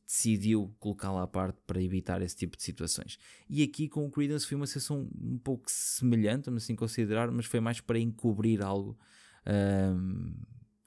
decidiu 0.06 0.74
colocá-lo 0.78 1.18
à 1.18 1.26
parte 1.26 1.58
para 1.66 1.82
evitar 1.82 2.20
esse 2.20 2.36
tipo 2.36 2.56
de 2.56 2.62
situações. 2.62 3.18
E 3.48 3.62
aqui 3.62 3.88
com 3.88 4.04
o 4.06 4.10
Credence 4.10 4.46
foi 4.46 4.56
uma 4.56 4.66
situação 4.66 5.08
um 5.18 5.38
pouco 5.38 5.64
semelhante, 5.68 6.46
vamos 6.46 6.64
assim 6.64 6.74
considerar, 6.74 7.30
mas 7.30 7.46
foi 7.46 7.60
mais 7.60 7.80
para 7.80 7.98
encobrir 7.98 8.62
algo. 8.62 8.98
Um, 9.46 10.34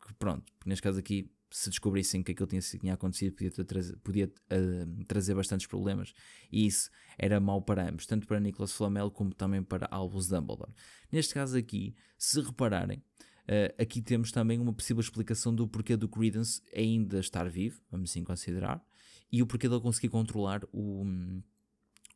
que 0.06 0.14
pronto, 0.20 0.44
neste 0.66 0.84
caso 0.84 1.00
aqui 1.00 1.33
se 1.54 1.70
descobrissem 1.70 2.24
que 2.24 2.32
aquilo 2.32 2.48
tinha, 2.48 2.62
tinha 2.62 2.94
acontecido, 2.96 3.36
podia, 3.36 3.52
trazer, 3.52 3.96
podia 3.98 4.26
uh, 4.26 5.06
trazer 5.06 5.36
bastantes 5.36 5.68
problemas. 5.68 6.12
E 6.52 6.66
isso 6.66 6.90
era 7.16 7.40
mau 7.40 7.62
para 7.62 7.88
ambos, 7.88 8.08
tanto 8.08 8.26
para 8.26 8.40
Nicholas 8.40 8.72
Flamel 8.72 9.12
como 9.12 9.36
também 9.36 9.62
para 9.62 9.88
Albus 9.92 10.28
Dumbledore. 10.28 10.74
Neste 11.12 11.32
caso 11.36 11.56
aqui, 11.56 11.96
se 12.18 12.42
repararem, 12.42 12.98
uh, 12.98 13.80
aqui 13.80 14.02
temos 14.02 14.32
também 14.32 14.60
uma 14.60 14.74
possível 14.74 15.00
explicação 15.00 15.54
do 15.54 15.68
porquê 15.68 15.96
do 15.96 16.10
Credence 16.10 16.60
ainda 16.76 17.20
estar 17.20 17.48
vivo, 17.48 17.80
vamos 17.92 18.10
assim 18.10 18.24
considerar, 18.24 18.84
e 19.32 19.44
o 19.44 19.46
porquê 19.46 19.70
dele 19.70 19.80
conseguir 19.80 20.10
controlar 20.10 20.64
o, 20.74 21.06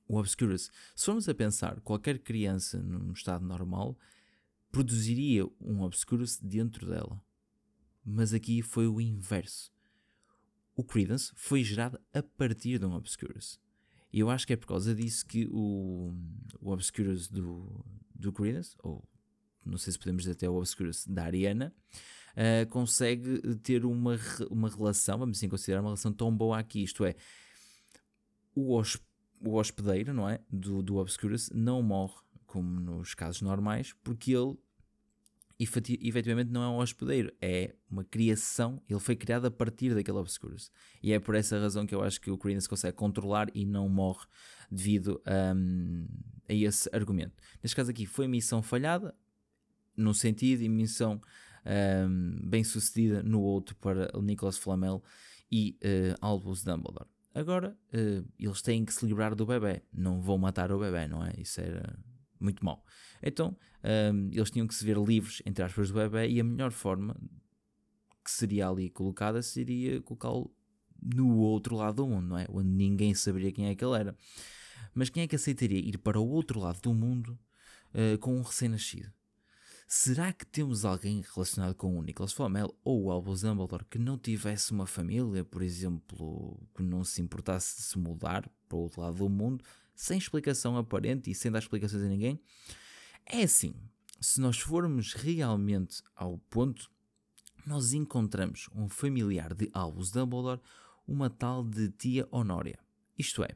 o 0.07 0.17
Obscurus. 0.17 0.71
Se 0.95 1.05
formos 1.05 1.29
a 1.29 1.35
pensar, 1.35 1.79
qualquer 1.81 2.17
criança 2.17 2.81
num 2.81 3.11
estado 3.11 3.45
normal 3.45 3.95
produziria 4.71 5.45
um 5.61 5.83
Obscurus 5.83 6.39
dentro 6.39 6.87
dela 6.87 7.21
mas 8.09 8.33
aqui 8.33 8.61
foi 8.61 8.87
o 8.87 9.01
inverso. 9.01 9.69
O 10.73 10.83
Credence 10.83 11.33
foi 11.35 11.61
gerado 11.61 11.99
a 12.13 12.23
partir 12.23 12.79
de 12.79 12.85
um 12.85 12.93
Obscurus. 12.93 13.59
E 14.13 14.21
eu 14.21 14.29
acho 14.29 14.47
que 14.47 14.53
é 14.53 14.55
por 14.55 14.67
causa 14.67 14.95
disso 14.95 15.25
que 15.25 15.45
o, 15.51 16.13
o 16.61 16.71
Obscurus 16.71 17.27
do, 17.27 17.85
do 18.15 18.31
Credence, 18.31 18.75
ou 18.81 19.03
não 19.65 19.77
sei 19.77 19.91
se 19.91 19.99
podemos 19.99 20.23
dizer 20.23 20.31
até 20.33 20.49
o 20.49 20.55
Obscurus 20.55 21.05
da 21.05 21.25
Ariana, 21.25 21.75
uh, 22.31 22.69
consegue 22.69 23.55
ter 23.57 23.83
uma, 23.83 24.17
uma 24.49 24.69
relação, 24.69 25.19
vamos 25.19 25.37
assim 25.37 25.49
considerar 25.49 25.81
uma 25.81 25.89
relação 25.89 26.13
tão 26.13 26.33
boa 26.33 26.57
aqui, 26.57 26.81
isto 26.83 27.03
é, 27.03 27.13
o, 28.55 28.81
o 29.41 29.55
hospedeiro, 29.55 30.13
não 30.13 30.29
é? 30.29 30.39
Do, 30.49 30.81
do 30.81 30.95
Obscurus 30.95 31.49
não 31.53 31.83
morre, 31.83 32.15
como 32.45 32.79
nos 32.79 33.13
casos 33.13 33.41
normais, 33.41 33.93
porque 34.01 34.31
ele 34.31 34.57
efetivamente 35.59 36.51
não 36.51 36.61
é 36.61 36.67
um 36.67 36.77
hospedeiro, 36.77 37.33
é 37.41 37.73
uma 37.89 38.03
criação, 38.03 38.81
ele 38.87 38.99
foi 38.99 39.15
criado 39.15 39.45
a 39.45 39.51
partir 39.51 39.95
daquele 39.95 40.17
Obscurus. 40.17 40.71
E 41.01 41.11
é 41.11 41.19
por 41.19 41.33
essa 41.33 41.59
razão 41.59 41.85
que 41.85 41.95
eu 41.95 42.03
acho 42.03 42.21
que 42.21 42.29
o 42.29 42.37
Credence 42.37 42.69
consegue 42.69 42.95
controlar 42.95 43.49
e 43.55 43.65
não 43.65 43.89
morre 43.89 44.25
devido 44.69 45.19
um, 45.55 46.07
a 46.47 46.53
esse 46.53 46.87
argumento. 46.93 47.33
Neste 47.63 47.75
caso 47.75 47.89
aqui 47.89 48.05
foi 48.05 48.27
missão 48.27 48.61
falhada, 48.61 49.15
num 49.95 50.13
sentido, 50.13 50.61
e 50.61 50.69
missão 50.69 51.19
um, 51.65 52.47
bem 52.47 52.63
sucedida 52.63 53.23
no 53.23 53.41
outro 53.41 53.75
para 53.77 54.15
o 54.15 54.21
Nicholas 54.21 54.59
Flamel 54.59 55.03
e 55.51 55.77
uh, 55.83 56.15
Albus 56.21 56.63
Dumbledore. 56.63 57.09
Agora, 57.33 57.75
uh, 57.93 58.27
eles 58.39 58.61
têm 58.61 58.85
que 58.85 58.93
se 58.93 59.05
livrar 59.05 59.33
do 59.33 59.45
bebê, 59.45 59.81
não 59.91 60.21
vão 60.21 60.37
matar 60.37 60.71
o 60.71 60.79
bebê, 60.79 61.07
não 61.07 61.25
é? 61.25 61.33
Isso 61.37 61.59
era 61.61 61.97
muito 62.39 62.63
mau. 62.63 62.83
Então, 63.21 63.55
um, 63.83 64.29
eles 64.31 64.51
tinham 64.51 64.67
que 64.67 64.75
se 64.75 64.85
ver 64.85 64.97
livres, 64.97 65.41
entre 65.45 65.63
aspas, 65.63 65.89
do 65.89 65.95
bebê, 65.95 66.27
e 66.29 66.39
a 66.39 66.43
melhor 66.43 66.71
forma 66.71 67.15
que 68.23 68.31
seria 68.31 68.67
ali 68.67 68.89
colocada 68.89 69.41
seria 69.41 70.01
colocá-lo 70.01 70.53
no 71.01 71.37
outro 71.37 71.75
lado 71.75 71.95
do 71.95 72.07
mundo, 72.07 72.27
não 72.27 72.37
é? 72.37 72.45
Onde 72.49 72.69
ninguém 72.69 73.13
saberia 73.13 73.51
quem 73.51 73.67
é 73.67 73.75
que 73.75 73.85
ele 73.85 73.97
era. 73.97 74.17
Mas 74.93 75.09
quem 75.09 75.23
é 75.23 75.27
que 75.27 75.35
aceitaria 75.35 75.79
ir 75.79 75.97
para 75.97 76.19
o 76.19 76.27
outro 76.27 76.59
lado 76.59 76.81
do 76.81 76.93
mundo 76.93 77.37
uh, 77.93 78.17
com 78.19 78.35
um 78.35 78.41
recém-nascido? 78.41 79.11
Será 79.87 80.33
que 80.33 80.45
temos 80.45 80.83
alguém 80.83 81.23
relacionado 81.33 81.73
com 81.73 81.97
o 81.97 82.03
Nicholas 82.03 82.33
Flamel 82.33 82.75
ou 82.83 83.05
o 83.05 83.11
Albus 83.11 83.41
Dumbledore 83.41 83.85
que 83.85 83.97
não 83.97 84.17
tivesse 84.17 84.73
uma 84.73 84.85
família, 84.85 85.45
por 85.45 85.61
exemplo, 85.61 86.59
que 86.75 86.83
não 86.83 87.05
se 87.05 87.21
importasse 87.21 87.77
de 87.77 87.83
se 87.83 87.97
mudar 87.97 88.49
para 88.67 88.77
o 88.77 88.81
outro 88.81 88.99
lado 88.99 89.17
do 89.17 89.29
mundo, 89.29 89.63
sem 89.97 90.19
explicação 90.19 90.77
aparente 90.77 91.31
e 91.31 91.35
sem 91.35 91.51
dar 91.51 91.59
explicações 91.59 92.03
a 92.03 92.07
ninguém? 92.07 92.39
É 93.25 93.41
assim, 93.41 93.73
se 94.21 94.39
nós 94.39 94.59
formos 94.59 95.13
realmente 95.13 96.01
ao 96.15 96.37
ponto, 96.37 96.89
nós 97.65 97.91
encontramos 97.91 98.69
um 98.73 98.87
familiar 98.87 99.53
de 99.53 99.69
Albus 99.73 100.11
Dumbledore, 100.11 100.61
uma 101.05 101.29
tal 101.29 101.63
de 101.63 101.89
tia 101.89 102.27
Honória. 102.31 102.79
Isto 103.17 103.43
é, 103.43 103.49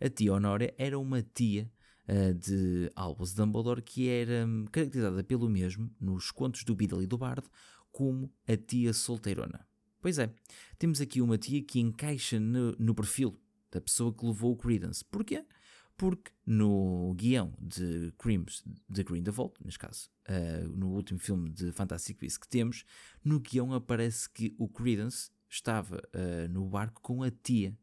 a 0.00 0.10
tia 0.10 0.34
Honória 0.34 0.74
era 0.76 0.98
uma 0.98 1.22
tia 1.22 1.70
uh, 2.08 2.34
de 2.34 2.90
Albus 2.96 3.32
Dumbledore 3.32 3.80
que 3.80 4.08
era 4.08 4.44
um, 4.44 4.66
caracterizada 4.66 5.22
pelo 5.22 5.48
mesmo, 5.48 5.90
nos 6.00 6.30
contos 6.30 6.64
do 6.64 6.74
Beedle 6.74 7.04
e 7.04 7.06
do 7.06 7.16
Bardo, 7.16 7.48
como 7.92 8.30
a 8.48 8.56
tia 8.56 8.92
solteirona. 8.92 9.66
Pois 10.02 10.18
é, 10.18 10.34
temos 10.76 11.00
aqui 11.00 11.22
uma 11.22 11.38
tia 11.38 11.62
que 11.62 11.78
encaixa 11.80 12.40
no, 12.40 12.72
no 12.78 12.94
perfil 12.94 13.40
da 13.70 13.80
pessoa 13.80 14.12
que 14.12 14.26
levou 14.26 14.52
o 14.52 14.56
Credence. 14.56 15.04
Porquê? 15.04 15.44
Porque 15.96 16.32
no 16.44 17.14
guião 17.16 17.54
de 17.60 18.12
Crimes 18.18 18.64
de 18.88 19.04
Grindelwald, 19.04 19.54
neste 19.64 19.78
caso, 19.78 20.10
uh, 20.28 20.68
no 20.68 20.88
último 20.88 21.20
filme 21.20 21.48
de 21.50 21.70
Fantastic 21.72 22.18
Beasts 22.18 22.38
que 22.38 22.48
temos, 22.48 22.84
no 23.24 23.38
guião 23.38 23.72
aparece 23.72 24.28
que 24.28 24.54
o 24.58 24.68
Credence 24.68 25.30
estava 25.48 25.96
uh, 25.96 26.48
no 26.48 26.66
barco 26.66 27.00
com 27.00 27.22
a 27.22 27.30
tia 27.30 27.76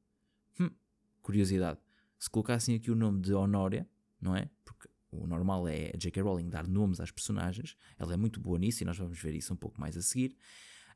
curiosidade, 1.22 1.80
se 2.20 2.30
colocassem 2.30 2.76
aqui 2.76 2.92
o 2.92 2.96
nome 2.96 3.22
de 3.22 3.34
Honória, 3.34 3.88
não 4.20 4.36
é? 4.36 4.50
Porque 4.66 4.90
o 5.12 5.26
normal 5.26 5.68
é 5.68 5.92
a 5.94 5.98
J.K. 5.98 6.22
Rowling 6.22 6.50
dar 6.50 6.68
nomes 6.68 7.00
às 7.00 7.12
personagens, 7.12 7.76
ela 7.98 8.14
é 8.14 8.18
muito 8.18 8.40
boa 8.40 8.60
nisso 8.60 8.84
e 8.84 8.86
nós 8.86 8.98
vamos 8.98 9.20
ver 9.20 9.34
isso 9.34 9.54
um 9.54 9.58
pouco 9.58 9.80
mais 9.80 9.96
a 9.96 10.02
seguir. 10.02 10.36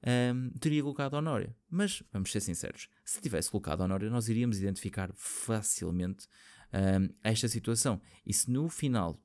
Um, 0.06 0.49
teria 0.60 0.84
colocado 0.84 1.15
Honória, 1.15 1.56
mas 1.69 2.04
vamos 2.12 2.32
ser 2.32 2.39
sinceros, 2.39 2.89
se 3.04 3.19
tivesse 3.21 3.49
colocado 3.49 3.82
Honória, 3.82 4.10
nós 4.10 4.30
iríamos 4.30 4.60
identificar 4.60 5.12
facilmente 5.15 6.28
um, 6.75 7.09
esta 7.23 7.47
situação. 7.47 8.01
E 8.25 8.33
se 8.33 8.51
no 8.51 8.69
final 8.69 9.17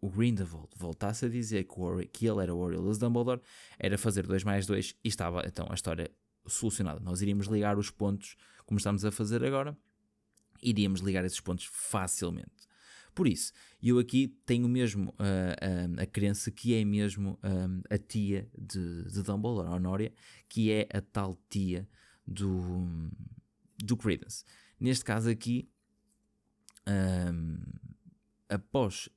o 0.00 0.08
Grindelwald 0.08 0.68
voltasse 0.76 1.24
a 1.24 1.28
dizer 1.28 1.64
que, 1.64 1.80
o, 1.80 1.98
que 2.12 2.26
ele 2.26 2.42
era 2.42 2.54
o 2.54 2.62
Aurelius 2.62 2.98
Dumbledore, 2.98 3.40
era 3.78 3.96
fazer 3.98 4.26
2 4.26 4.44
mais 4.44 4.66
2 4.66 4.96
e 5.02 5.08
estava 5.08 5.42
então 5.46 5.66
a 5.70 5.74
história 5.74 6.10
solucionada. 6.46 7.00
Nós 7.00 7.20
iríamos 7.20 7.46
ligar 7.46 7.76
os 7.78 7.90
pontos 7.90 8.36
como 8.64 8.78
estamos 8.78 9.04
a 9.04 9.10
fazer 9.10 9.44
agora 9.44 9.76
iríamos 10.62 11.00
ligar 11.00 11.24
esses 11.24 11.40
pontos 11.40 11.68
facilmente. 11.70 12.68
Por 13.14 13.26
isso, 13.26 13.52
eu 13.82 13.98
aqui 13.98 14.28
tenho 14.46 14.68
mesmo 14.68 15.10
uh, 15.10 15.12
uh, 15.12 16.00
a 16.00 16.06
crença 16.06 16.50
que 16.50 16.74
é 16.74 16.84
mesmo 16.84 17.38
um, 17.42 17.82
a 17.90 17.98
tia 17.98 18.48
de, 18.56 19.04
de 19.04 19.22
Dumbledore, 19.22 19.68
Honória, 19.68 20.12
que 20.48 20.70
é 20.70 20.88
a 20.92 21.00
tal 21.00 21.36
tia 21.48 21.88
do, 22.24 23.10
do 23.78 23.96
Credence. 23.96 24.44
Neste 24.78 25.04
caso 25.04 25.28
aqui, 25.28 25.68
um, 26.88 27.58
após, 28.48 29.08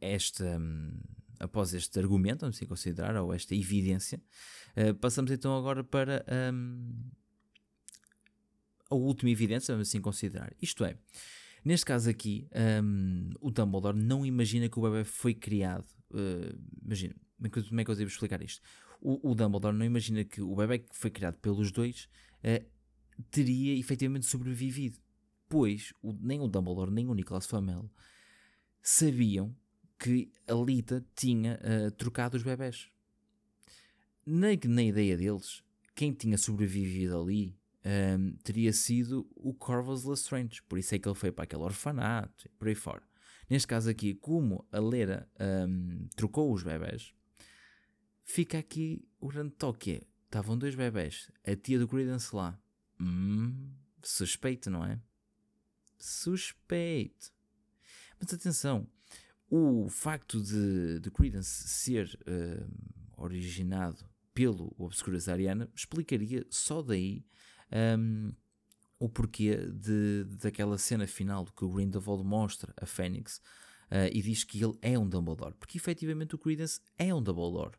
esta, 0.00 0.58
um, 0.58 0.92
após 1.38 1.72
este 1.74 1.98
argumento, 1.98 2.40
vamos 2.40 2.56
assim 2.56 2.66
considerar, 2.66 3.16
ou 3.16 3.32
esta 3.32 3.54
evidência, 3.54 4.20
uh, 4.76 4.94
passamos 4.94 5.30
então 5.30 5.56
agora 5.56 5.84
para 5.84 6.24
a 8.90 8.94
última 8.94 9.30
evidência, 9.30 9.72
vamos 9.72 9.88
assim 9.88 10.00
considerar. 10.00 10.52
Isto 10.60 10.84
é, 10.84 10.96
neste 11.64 11.86
caso 11.86 12.10
aqui, 12.10 12.48
um, 12.82 13.30
o 13.40 13.50
Dumbledore 13.50 13.96
não 13.96 14.26
imagina 14.26 14.68
que 14.68 14.78
o 14.78 14.82
bebê 14.82 15.04
foi 15.04 15.34
criado. 15.34 15.86
Uh, 16.10 16.58
imagina, 16.84 17.14
como 17.68 17.80
é 17.80 17.84
que 17.84 17.90
eu 17.90 17.96
devo 17.96 18.10
explicar 18.10 18.42
isto? 18.42 18.60
O, 19.00 19.30
o, 19.30 19.34
Dumbledore 19.34 19.74
não 19.74 19.84
imagina 19.84 20.24
que 20.24 20.42
o 20.42 20.54
bebê 20.54 20.80
que 20.80 20.94
foi 20.94 21.10
criado 21.10 21.36
pelos 21.36 21.70
dois 21.70 22.08
uh, 22.44 22.64
teria 23.30 23.78
efetivamente 23.78 24.26
sobrevivido. 24.26 24.98
Pois 25.50 25.92
o, 26.00 26.12
nem 26.12 26.40
o 26.40 26.46
Dumbledore 26.46 26.92
nem 26.92 27.08
o 27.08 27.14
Nicholas 27.14 27.44
Flamel 27.44 27.90
sabiam 28.80 29.54
que 29.98 30.32
a 30.46 30.54
Lita 30.54 31.04
tinha 31.14 31.58
uh, 31.60 31.90
trocado 31.90 32.36
os 32.36 32.42
bebés. 32.44 32.88
Na, 34.24 34.46
na 34.64 34.82
ideia 34.84 35.16
deles, 35.16 35.62
quem 35.94 36.12
tinha 36.12 36.38
sobrevivido 36.38 37.20
ali 37.20 37.58
um, 37.84 38.32
teria 38.44 38.72
sido 38.72 39.28
o 39.34 39.52
Corvus 39.52 40.04
Lestrange. 40.04 40.62
Por 40.62 40.78
isso 40.78 40.94
é 40.94 41.00
que 41.00 41.08
ele 41.08 41.16
foi 41.16 41.32
para 41.32 41.42
aquele 41.42 41.64
orfanato 41.64 42.46
e 42.46 42.48
por 42.50 42.68
aí 42.68 42.74
fora. 42.76 43.02
Neste 43.48 43.66
caso 43.66 43.90
aqui, 43.90 44.14
como 44.14 44.64
a 44.70 44.78
Lera 44.78 45.28
um, 45.68 46.06
trocou 46.14 46.52
os 46.52 46.62
bebés, 46.62 47.12
fica 48.22 48.56
aqui 48.56 49.04
o 49.18 49.26
grande 49.26 49.50
toque. 49.56 49.94
É, 49.94 50.06
estavam 50.26 50.56
dois 50.56 50.76
bebés, 50.76 51.28
a 51.44 51.56
tia 51.56 51.76
do 51.76 51.88
Credence 51.88 52.34
lá. 52.36 52.56
Hum, 53.00 53.72
suspeito, 54.00 54.70
não 54.70 54.84
é? 54.84 55.00
Suspeito. 56.00 57.32
Mas 58.18 58.32
atenção, 58.32 58.86
o 59.48 59.88
facto 59.88 60.40
de, 60.42 61.00
de 61.00 61.10
Credence 61.10 61.68
ser 61.68 62.18
uh, 62.26 63.22
originado 63.22 64.04
pelo 64.32 64.74
Obscuras 64.78 65.28
Ariana 65.28 65.68
explicaria 65.74 66.46
só 66.48 66.82
daí 66.82 67.24
um, 67.98 68.32
o 68.98 69.08
porquê 69.08 69.56
de, 69.56 70.24
daquela 70.38 70.78
cena 70.78 71.06
final 71.06 71.46
que 71.46 71.64
o 71.64 71.72
Grindelwald 71.72 72.24
mostra 72.24 72.72
a 72.76 72.86
Fênix 72.86 73.38
uh, 73.90 74.08
e 74.12 74.22
diz 74.22 74.44
que 74.44 74.62
ele 74.62 74.78
é 74.82 74.98
um 74.98 75.08
Dumbledore. 75.08 75.54
Porque 75.54 75.78
efetivamente 75.78 76.34
o 76.34 76.38
Credence 76.38 76.80
é 76.96 77.14
um 77.14 77.22
Dumbledore. 77.22 77.76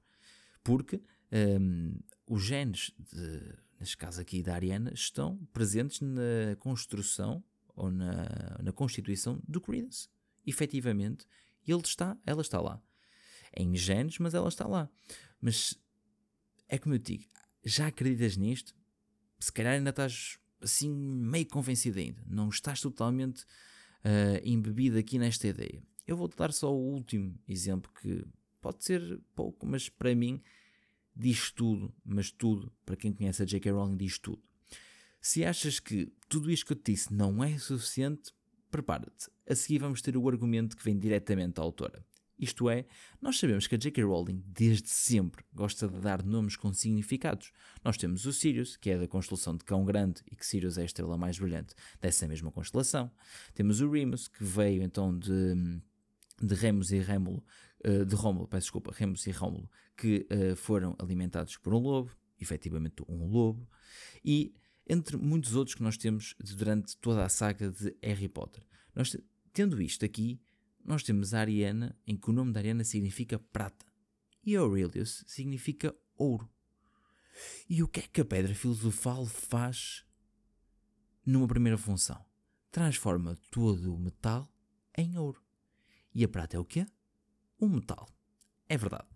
Porque 0.63 1.01
um, 1.31 1.97
os 2.27 2.43
genes, 2.43 2.91
de, 2.99 3.55
neste 3.79 3.97
caso 3.97 4.19
aqui 4.19 4.43
da 4.43 4.55
Ariana, 4.55 4.91
estão 4.93 5.37
presentes 5.53 6.01
na 6.01 6.55
construção 6.59 7.43
ou 7.81 7.91
na, 7.91 8.59
na 8.61 8.71
constituição 8.71 9.41
do 9.47 9.61
Credence. 9.61 10.07
Efetivamente, 10.45 11.25
ele 11.67 11.81
está, 11.81 12.17
ela 12.25 12.41
está 12.41 12.59
lá. 12.59 12.81
É 13.51 13.63
em 13.63 13.75
genes, 13.75 14.17
mas 14.19 14.33
ela 14.33 14.49
está 14.49 14.67
lá. 14.67 14.89
Mas 15.39 15.77
é 16.67 16.77
como 16.77 16.95
eu 16.95 16.99
digo, 16.99 17.25
já 17.63 17.87
acreditas 17.87 18.37
nisto? 18.37 18.75
se 19.41 19.51
calhar 19.51 19.73
ainda 19.73 19.89
estás 19.89 20.37
assim 20.61 20.89
meio 20.89 21.47
convencido 21.47 21.99
ainda, 21.99 22.21
não 22.27 22.49
estás 22.49 22.79
totalmente 22.79 23.41
uh, 23.41 24.39
embebido 24.43 24.97
aqui 24.97 25.17
nesta 25.17 25.47
ideia. 25.47 25.83
Eu 26.05 26.15
vou-te 26.15 26.37
dar 26.37 26.53
só 26.53 26.71
o 26.71 26.93
último 26.93 27.37
exemplo 27.47 27.91
que 27.99 28.23
pode 28.61 28.83
ser 28.83 29.19
pouco, 29.33 29.65
mas 29.65 29.89
para 29.89 30.13
mim 30.13 30.41
diz 31.15 31.51
tudo, 31.51 31.93
mas 32.05 32.31
tudo, 32.31 32.71
para 32.85 32.95
quem 32.95 33.11
conhece 33.11 33.41
a 33.41 33.45
J.K. 33.45 33.71
Rowling, 33.71 33.97
diz 33.97 34.19
tudo. 34.19 34.41
Se 35.21 35.45
achas 35.45 35.79
que 35.79 36.11
tudo 36.27 36.49
isto 36.49 36.65
que 36.65 36.73
eu 36.73 36.77
te 36.77 36.91
disse 36.91 37.13
não 37.13 37.43
é 37.43 37.55
suficiente, 37.59 38.33
prepara-te. 38.71 39.29
A 39.47 39.53
seguir 39.53 39.79
vamos 39.79 40.01
ter 40.01 40.17
o 40.17 40.27
argumento 40.27 40.75
que 40.75 40.83
vem 40.83 40.97
diretamente 40.97 41.53
da 41.53 41.61
autora. 41.61 42.03
Isto 42.39 42.71
é, 42.71 42.87
nós 43.21 43.37
sabemos 43.37 43.67
que 43.67 43.75
a 43.75 43.77
J.K. 43.77 44.03
Rowling, 44.03 44.43
desde 44.47 44.89
sempre, 44.89 45.45
gosta 45.53 45.87
de 45.87 45.99
dar 45.99 46.23
nomes 46.23 46.55
com 46.55 46.73
significados. 46.73 47.51
Nós 47.83 47.97
temos 47.97 48.25
o 48.25 48.33
Sirius, 48.33 48.75
que 48.75 48.89
é 48.89 48.97
da 48.97 49.07
constelação 49.07 49.55
de 49.55 49.63
Cão 49.63 49.85
Grande, 49.85 50.23
e 50.25 50.35
que 50.35 50.43
Sirius 50.43 50.79
é 50.79 50.81
a 50.81 50.85
estrela 50.85 51.15
mais 51.19 51.37
brilhante 51.37 51.75
dessa 52.01 52.27
mesma 52.27 52.51
constelação. 52.51 53.11
Temos 53.53 53.79
o 53.79 53.91
Remus, 53.91 54.27
que 54.27 54.43
veio 54.43 54.81
então 54.81 55.15
de, 55.15 55.79
de 56.41 56.55
Remus 56.55 56.91
e 56.91 56.97
Rémulo, 56.97 57.45
uh, 57.85 58.03
de 58.03 58.15
Rómulo, 58.15 58.47
peço 58.47 58.65
desculpa, 58.65 58.91
Remus 58.91 59.27
e 59.27 59.31
Rómulo, 59.31 59.69
que 59.95 60.25
uh, 60.31 60.55
foram 60.55 60.95
alimentados 60.97 61.57
por 61.57 61.75
um 61.75 61.79
lobo, 61.79 62.09
efetivamente 62.39 63.03
um 63.07 63.27
lobo, 63.27 63.69
e 64.25 64.51
entre 64.87 65.17
muitos 65.17 65.55
outros 65.55 65.75
que 65.75 65.83
nós 65.83 65.97
temos 65.97 66.35
durante 66.39 66.97
toda 66.97 67.25
a 67.25 67.29
saga 67.29 67.71
de 67.71 67.95
Harry 68.01 68.27
Potter. 68.27 68.65
Nós, 68.95 69.15
tendo 69.53 69.81
isto 69.81 70.03
aqui, 70.03 70.41
nós 70.83 71.03
temos 71.03 71.33
a 71.33 71.39
Ariana, 71.39 71.97
em 72.05 72.15
que 72.15 72.29
o 72.29 72.33
nome 72.33 72.51
da 72.51 72.59
Ariana 72.59 72.83
significa 72.83 73.39
prata, 73.39 73.85
e 74.43 74.55
Aurelius 74.55 75.23
significa 75.27 75.95
ouro. 76.17 76.49
E 77.69 77.81
o 77.81 77.87
que 77.87 78.01
é 78.01 78.03
que 78.03 78.21
a 78.21 78.25
pedra 78.25 78.53
filosofal 78.53 79.25
faz 79.25 80.03
numa 81.25 81.47
primeira 81.47 81.77
função? 81.77 82.23
Transforma 82.71 83.37
todo 83.49 83.93
o 83.93 83.99
metal 83.99 84.51
em 84.97 85.17
ouro. 85.17 85.41
E 86.13 86.23
a 86.23 86.27
prata 86.27 86.57
é 86.57 86.59
o 86.59 86.65
quê? 86.65 86.85
Um 87.59 87.69
metal. 87.69 88.09
É 88.67 88.77
verdade. 88.77 89.07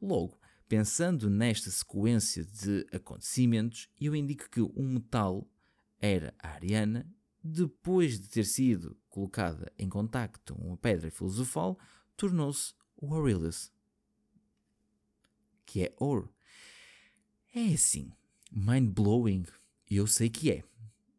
Logo, 0.00 0.38
pensando 0.72 1.28
nesta 1.28 1.70
sequência 1.70 2.46
de 2.46 2.86
acontecimentos, 2.90 3.90
eu 4.00 4.16
indico 4.16 4.48
que 4.48 4.62
um 4.62 4.94
metal 4.94 5.46
era 6.00 6.34
a 6.38 6.48
Ariana, 6.52 7.06
depois 7.44 8.18
de 8.18 8.26
ter 8.26 8.46
sido 8.46 8.96
colocada 9.10 9.70
em 9.78 9.86
contacto 9.86 10.54
com 10.54 10.72
a 10.72 10.76
pedra 10.78 11.10
filosofal, 11.10 11.78
tornou-se 12.16 12.72
o 12.96 13.12
Aurelius, 13.14 13.70
que 15.66 15.82
é 15.82 15.94
ouro. 15.98 16.34
É 17.54 17.74
assim, 17.74 18.10
mind-blowing, 18.50 19.44
eu 19.90 20.06
sei 20.06 20.30
que 20.30 20.50
é, 20.50 20.64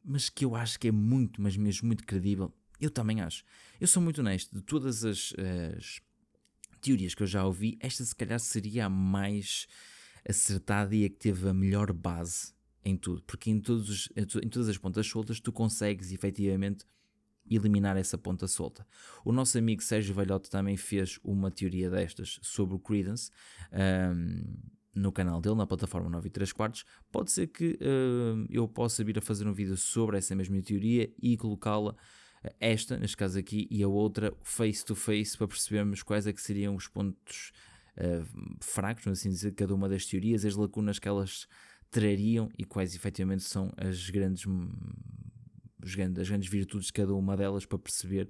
mas 0.03 0.29
que 0.29 0.45
eu 0.45 0.55
acho 0.55 0.79
que 0.79 0.87
é 0.87 0.91
muito, 0.91 1.39
mas 1.39 1.55
mesmo 1.55 1.85
muito 1.85 2.07
credível. 2.07 2.51
Eu 2.81 2.89
também 2.89 3.21
acho. 3.21 3.45
Eu 3.79 3.85
sou 3.85 4.01
muito 4.01 4.19
honesto, 4.19 4.55
de 4.55 4.63
todas 4.63 5.05
as, 5.05 5.31
as 5.77 6.01
teorias 6.83 7.15
que 7.15 7.23
eu 7.23 7.27
já 7.27 7.45
ouvi, 7.45 7.77
esta 7.79 8.03
se 8.03 8.15
calhar 8.15 8.39
seria 8.39 8.85
a 8.85 8.89
mais 8.89 9.67
acertada 10.27 10.95
e 10.95 11.05
a 11.05 11.09
que 11.09 11.15
teve 11.15 11.49
a 11.49 11.53
melhor 11.53 11.91
base 11.91 12.53
em 12.85 12.97
tudo, 12.97 13.23
porque 13.23 13.49
em, 13.49 13.59
todos, 13.59 14.09
em 14.15 14.49
todas 14.49 14.67
as 14.67 14.77
pontas 14.77 15.07
soltas 15.07 15.39
tu 15.39 15.51
consegues 15.51 16.11
efetivamente 16.11 16.85
eliminar 17.49 17.97
essa 17.97 18.17
ponta 18.17 18.47
solta. 18.47 18.85
O 19.23 19.31
nosso 19.31 19.57
amigo 19.57 19.81
Sérgio 19.81 20.13
Velhote 20.13 20.49
também 20.49 20.77
fez 20.77 21.19
uma 21.23 21.49
teoria 21.51 21.89
destas 21.89 22.39
sobre 22.41 22.75
o 22.75 22.79
Credence 22.79 23.31
um, 23.71 24.53
no 24.95 25.11
canal 25.11 25.41
dele, 25.41 25.55
na 25.55 25.67
plataforma 25.67 26.09
9 26.09 26.27
e 26.27 26.31
3 26.31 26.51
quartos. 26.53 26.85
Pode 27.11 27.31
ser 27.31 27.47
que 27.47 27.77
uh, 27.81 28.45
eu 28.49 28.67
possa 28.67 29.03
vir 29.03 29.17
a 29.17 29.21
fazer 29.21 29.47
um 29.47 29.53
vídeo 29.53 29.75
sobre 29.75 30.17
essa 30.17 30.35
mesma 30.35 30.61
teoria 30.61 31.11
e 31.21 31.35
colocá-la 31.35 31.95
esta, 32.59 32.97
neste 32.97 33.17
caso 33.17 33.39
aqui, 33.39 33.67
e 33.69 33.83
a 33.83 33.87
outra 33.87 34.33
face 34.41 34.83
to 34.83 34.95
face 34.95 35.37
para 35.37 35.47
percebermos 35.47 36.03
quais 36.03 36.27
é 36.27 36.33
que 36.33 36.41
seriam 36.41 36.75
os 36.75 36.87
pontos 36.87 37.51
uh, 37.97 38.57
fracos, 38.59 39.07
assim 39.07 39.29
dizer, 39.29 39.53
cada 39.53 39.73
uma 39.73 39.87
das 39.87 40.05
teorias, 40.05 40.43
as 40.43 40.55
lacunas 40.55 40.99
que 40.99 41.07
elas 41.07 41.47
trariam 41.89 42.49
e 42.57 42.65
quais 42.65 42.95
efetivamente 42.95 43.43
são 43.43 43.71
as 43.77 44.09
grandes, 44.09 44.45
as 46.19 46.27
grandes 46.27 46.49
virtudes 46.49 46.87
de 46.87 46.93
cada 46.93 47.13
uma 47.13 47.37
delas 47.37 47.65
para 47.65 47.77
perceber 47.77 48.29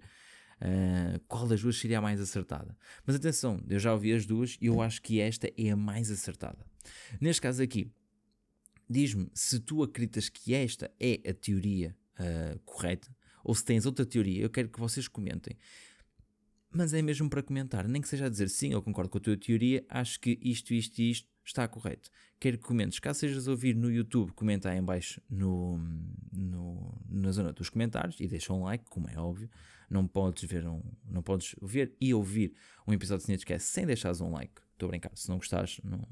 uh, 0.61 1.19
qual 1.27 1.47
das 1.47 1.61
duas 1.61 1.77
seria 1.77 1.97
a 1.97 2.01
mais 2.01 2.19
acertada. 2.21 2.77
Mas 3.05 3.15
atenção, 3.15 3.63
eu 3.67 3.79
já 3.79 3.93
ouvi 3.93 4.13
as 4.13 4.25
duas 4.25 4.57
e 4.61 4.67
eu 4.67 4.81
acho 4.81 5.01
que 5.01 5.19
esta 5.19 5.49
é 5.57 5.71
a 5.71 5.75
mais 5.75 6.11
acertada. 6.11 6.65
Neste 7.19 7.41
caso 7.41 7.63
aqui, 7.63 7.89
diz-me 8.89 9.29
se 9.33 9.59
tu 9.59 9.81
acreditas 9.81 10.29
que 10.29 10.53
esta 10.53 10.91
é 10.99 11.21
a 11.27 11.33
teoria 11.33 11.95
uh, 12.19 12.59
correta 12.59 13.09
ou 13.43 13.53
se 13.53 13.63
tens 13.63 13.85
outra 13.85 14.05
teoria, 14.05 14.41
eu 14.41 14.49
quero 14.49 14.69
que 14.69 14.79
vocês 14.79 15.07
comentem. 15.07 15.57
Mas 16.71 16.93
é 16.93 17.01
mesmo 17.01 17.29
para 17.29 17.43
comentar, 17.43 17.87
nem 17.87 18.01
que 18.01 18.07
seja 18.07 18.25
a 18.25 18.29
dizer 18.29 18.49
sim, 18.49 18.73
eu 18.73 18.81
concordo 18.81 19.09
com 19.09 19.17
a 19.19 19.21
tua 19.21 19.37
teoria, 19.37 19.85
acho 19.89 20.19
que 20.19 20.39
isto, 20.41 20.73
isto 20.73 20.99
e 20.99 21.11
isto 21.11 21.29
está 21.45 21.67
correto. 21.67 22.09
Quero 22.39 22.57
que 22.57 22.63
comentes. 22.63 22.99
Caso 22.99 23.19
sejas 23.19 23.47
ouvir 23.47 23.75
no 23.75 23.91
YouTube, 23.91 24.31
comenta 24.31 24.69
aí 24.69 24.79
em 24.79 24.83
baixo 24.83 25.21
no, 25.29 25.77
no, 26.31 26.99
na 27.07 27.31
zona 27.31 27.53
dos 27.53 27.69
comentários 27.69 28.19
e 28.19 28.27
deixa 28.27 28.53
um 28.53 28.63
like, 28.63 28.85
como 28.89 29.07
é 29.07 29.17
óbvio. 29.19 29.49
Não 29.89 30.07
podes 30.07 30.43
ver, 30.45 30.65
um, 30.65 30.81
não 31.05 31.21
podes 31.21 31.55
ver 31.61 31.95
e 32.01 32.13
ouvir 32.13 32.55
um 32.87 32.93
episódio 32.93 33.19
de 33.19 33.25
Cinecast 33.25 33.69
sem 33.69 33.85
deixares 33.85 34.19
um 34.19 34.31
like. 34.31 34.53
Estou 34.71 34.87
a 34.87 34.89
brincar. 34.89 35.11
Se 35.15 35.29
não 35.29 35.37
gostares, 35.37 35.79
não, 35.83 36.07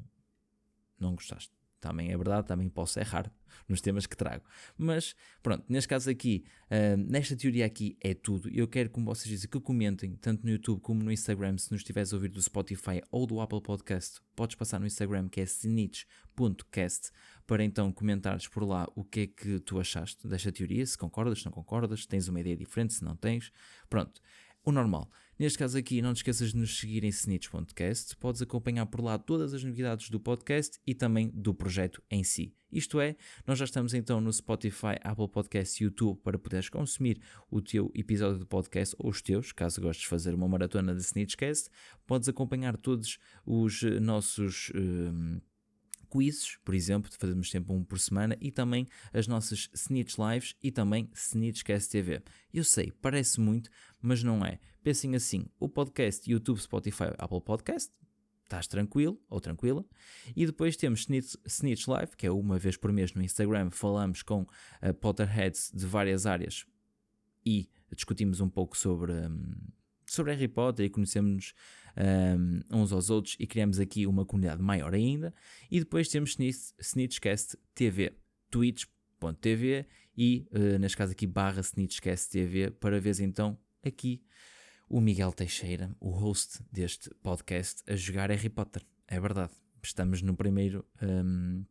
não 0.99 1.15
gostaste 1.15 1.60
também 1.81 2.11
é 2.11 2.17
verdade, 2.17 2.47
também 2.47 2.69
posso 2.69 2.99
errar 2.99 3.29
nos 3.67 3.81
temas 3.81 4.05
que 4.05 4.15
trago. 4.15 4.45
Mas 4.77 5.15
pronto, 5.41 5.65
neste 5.67 5.87
caso 5.87 6.09
aqui, 6.09 6.45
uh, 6.67 6.95
nesta 6.97 7.35
teoria 7.35 7.65
aqui 7.65 7.97
é 7.99 8.13
tudo. 8.13 8.49
Eu 8.49 8.67
quero, 8.67 8.89
como 8.89 9.07
vocês 9.07 9.27
dizem, 9.27 9.49
que 9.49 9.59
comentem 9.59 10.15
tanto 10.15 10.45
no 10.45 10.51
YouTube 10.51 10.79
como 10.79 11.03
no 11.03 11.11
Instagram. 11.11 11.57
Se 11.57 11.71
nos 11.71 11.81
estiveres 11.81 12.13
a 12.13 12.15
ouvir 12.15 12.29
do 12.29 12.41
Spotify 12.41 13.01
ou 13.11 13.25
do 13.25 13.41
Apple 13.41 13.61
Podcast, 13.61 14.21
podes 14.35 14.55
passar 14.55 14.79
no 14.79 14.85
Instagram 14.85 15.27
que 15.27 15.41
é 15.41 15.45
sinich.cast 15.45 17.11
para 17.45 17.63
então 17.63 17.91
comentares 17.91 18.47
por 18.47 18.63
lá 18.63 18.87
o 18.95 19.03
que 19.03 19.19
é 19.21 19.27
que 19.27 19.59
tu 19.59 19.79
achaste 19.79 20.27
desta 20.27 20.51
teoria, 20.51 20.85
se 20.85 20.97
concordas, 20.97 21.39
se 21.39 21.45
não 21.45 21.51
concordas, 21.51 22.01
se 22.01 22.07
tens 22.07 22.27
uma 22.27 22.39
ideia 22.39 22.55
diferente, 22.55 22.93
se 22.93 23.03
não 23.03 23.15
tens. 23.15 23.51
Pronto, 23.89 24.21
o 24.63 24.71
normal. 24.71 25.09
Neste 25.41 25.57
caso 25.57 25.75
aqui, 25.75 26.03
não 26.03 26.13
te 26.13 26.17
esqueças 26.17 26.51
de 26.51 26.57
nos 26.57 26.77
seguir 26.77 27.03
em 27.03 27.07
Snitch 27.07 27.49
Podcast. 27.49 28.15
Podes 28.17 28.43
acompanhar 28.43 28.85
por 28.85 29.01
lá 29.01 29.17
todas 29.17 29.55
as 29.55 29.63
novidades 29.63 30.07
do 30.11 30.19
podcast 30.19 30.79
e 30.85 30.93
também 30.93 31.31
do 31.33 31.51
projeto 31.51 31.99
em 32.11 32.23
si. 32.23 32.53
Isto 32.71 33.01
é, 33.01 33.15
nós 33.47 33.57
já 33.57 33.65
estamos 33.65 33.95
então 33.95 34.21
no 34.21 34.31
Spotify, 34.31 34.99
Apple 35.03 35.27
Podcast 35.27 35.81
e 35.81 35.85
YouTube 35.85 36.19
para 36.21 36.37
poderes 36.37 36.69
consumir 36.69 37.19
o 37.49 37.59
teu 37.59 37.91
episódio 37.95 38.37
do 38.37 38.45
podcast 38.45 38.95
ou 38.99 39.09
os 39.09 39.19
teus, 39.19 39.51
caso 39.51 39.81
gostes 39.81 40.03
de 40.03 40.09
fazer 40.09 40.35
uma 40.35 40.47
maratona 40.47 40.93
de 40.93 41.01
Snitchcast. 41.01 41.71
Podes 42.05 42.29
acompanhar 42.29 42.77
todos 42.77 43.17
os 43.43 43.81
eh, 43.81 43.99
nossos. 43.99 44.71
Um, 44.75 45.41
quizzes, 46.11 46.57
por 46.65 46.75
exemplo, 46.75 47.09
fazemos 47.17 47.49
sempre 47.49 47.73
um 47.73 47.83
por 47.83 47.97
semana, 47.97 48.37
e 48.41 48.51
também 48.51 48.87
as 49.13 49.27
nossas 49.27 49.69
Snitch 49.73 50.15
Lives 50.17 50.55
e 50.61 50.69
também 50.69 51.09
Snitchcast 51.15 51.89
TV. 51.89 52.21
Eu 52.53 52.65
sei, 52.65 52.91
parece 53.01 53.39
muito, 53.39 53.69
mas 54.01 54.21
não 54.21 54.45
é. 54.45 54.59
Pensem 54.83 55.15
assim: 55.15 55.45
o 55.59 55.69
podcast, 55.69 56.29
YouTube, 56.29 56.59
Spotify, 56.59 57.13
Apple 57.17 57.41
Podcast, 57.41 57.91
estás 58.43 58.67
tranquilo 58.67 59.21
ou 59.29 59.39
tranquila. 59.39 59.85
E 60.35 60.45
depois 60.45 60.75
temos 60.75 61.01
Snitch, 61.01 61.35
Snitch 61.45 61.87
Live, 61.87 62.17
que 62.17 62.25
é 62.25 62.31
uma 62.31 62.57
vez 62.57 62.77
por 62.77 62.91
mês 62.91 63.13
no 63.13 63.21
Instagram, 63.21 63.69
falamos 63.69 64.21
com 64.23 64.41
uh, 64.41 64.93
Potterheads 64.99 65.71
de 65.73 65.85
várias 65.85 66.25
áreas 66.25 66.65
e 67.45 67.69
discutimos 67.93 68.39
um 68.39 68.49
pouco 68.49 68.77
sobre, 68.77 69.11
um, 69.11 69.53
sobre 70.05 70.33
Harry 70.33 70.47
Potter 70.47 70.85
e 70.85 70.89
conhecemos 70.89 71.53
um, 71.97 72.61
uns 72.77 72.91
aos 72.91 73.09
outros 73.09 73.35
e 73.39 73.47
criamos 73.47 73.79
aqui 73.79 74.05
uma 74.05 74.25
comunidade 74.25 74.61
maior 74.61 74.93
ainda. 74.93 75.33
E 75.69 75.79
depois 75.79 76.07
temos 76.07 76.37
Snitchcast 76.79 77.57
TV, 77.73 78.13
twitch.tv 78.49 79.85
e, 80.17 80.47
uh, 80.51 80.79
neste 80.79 80.97
caso 80.97 81.11
aqui, 81.11 81.25
barra 81.25 81.61
Snitchcast 81.61 82.29
TV, 82.31 82.71
para 82.71 82.99
ver 82.99 83.19
então 83.21 83.57
aqui 83.83 84.23
o 84.91 84.99
Miguel 84.99 85.31
Teixeira, 85.31 85.95
o 86.01 86.09
host 86.09 86.61
deste 86.69 87.09
podcast, 87.23 87.81
a 87.87 87.95
jogar 87.95 88.29
Harry 88.29 88.49
Potter. 88.49 88.85
É 89.07 89.17
verdade. 89.21 89.53
Estamos 89.81 90.21
no 90.21 90.35
primeiro, 90.35 90.85
um, 91.01 91.63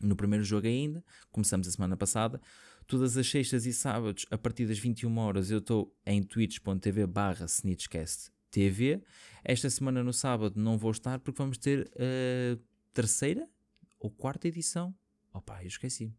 no 0.00 0.16
primeiro 0.16 0.44
jogo 0.44 0.66
ainda, 0.66 1.04
começamos 1.30 1.68
a 1.68 1.70
semana 1.70 1.96
passada. 1.96 2.40
Todas 2.88 3.16
as 3.16 3.30
sextas 3.30 3.64
e 3.64 3.72
sábados, 3.72 4.26
a 4.28 4.36
partir 4.36 4.66
das 4.66 4.78
21 4.78 5.16
horas, 5.18 5.52
eu 5.52 5.58
estou 5.58 5.94
em 6.04 6.20
twitch.tv 6.20 7.06
barra 7.06 7.46
TV. 8.50 9.02
Esta 9.44 9.70
semana 9.70 10.02
no 10.02 10.12
sábado 10.12 10.60
não 10.60 10.76
vou 10.76 10.90
estar 10.90 11.20
porque 11.20 11.38
vamos 11.38 11.58
ter 11.58 11.88
a 11.94 12.58
terceira 12.92 13.48
ou 14.00 14.10
quarta 14.10 14.48
edição. 14.48 14.92
Opa, 15.32 15.62
eu 15.62 15.68
esqueci. 15.68 16.12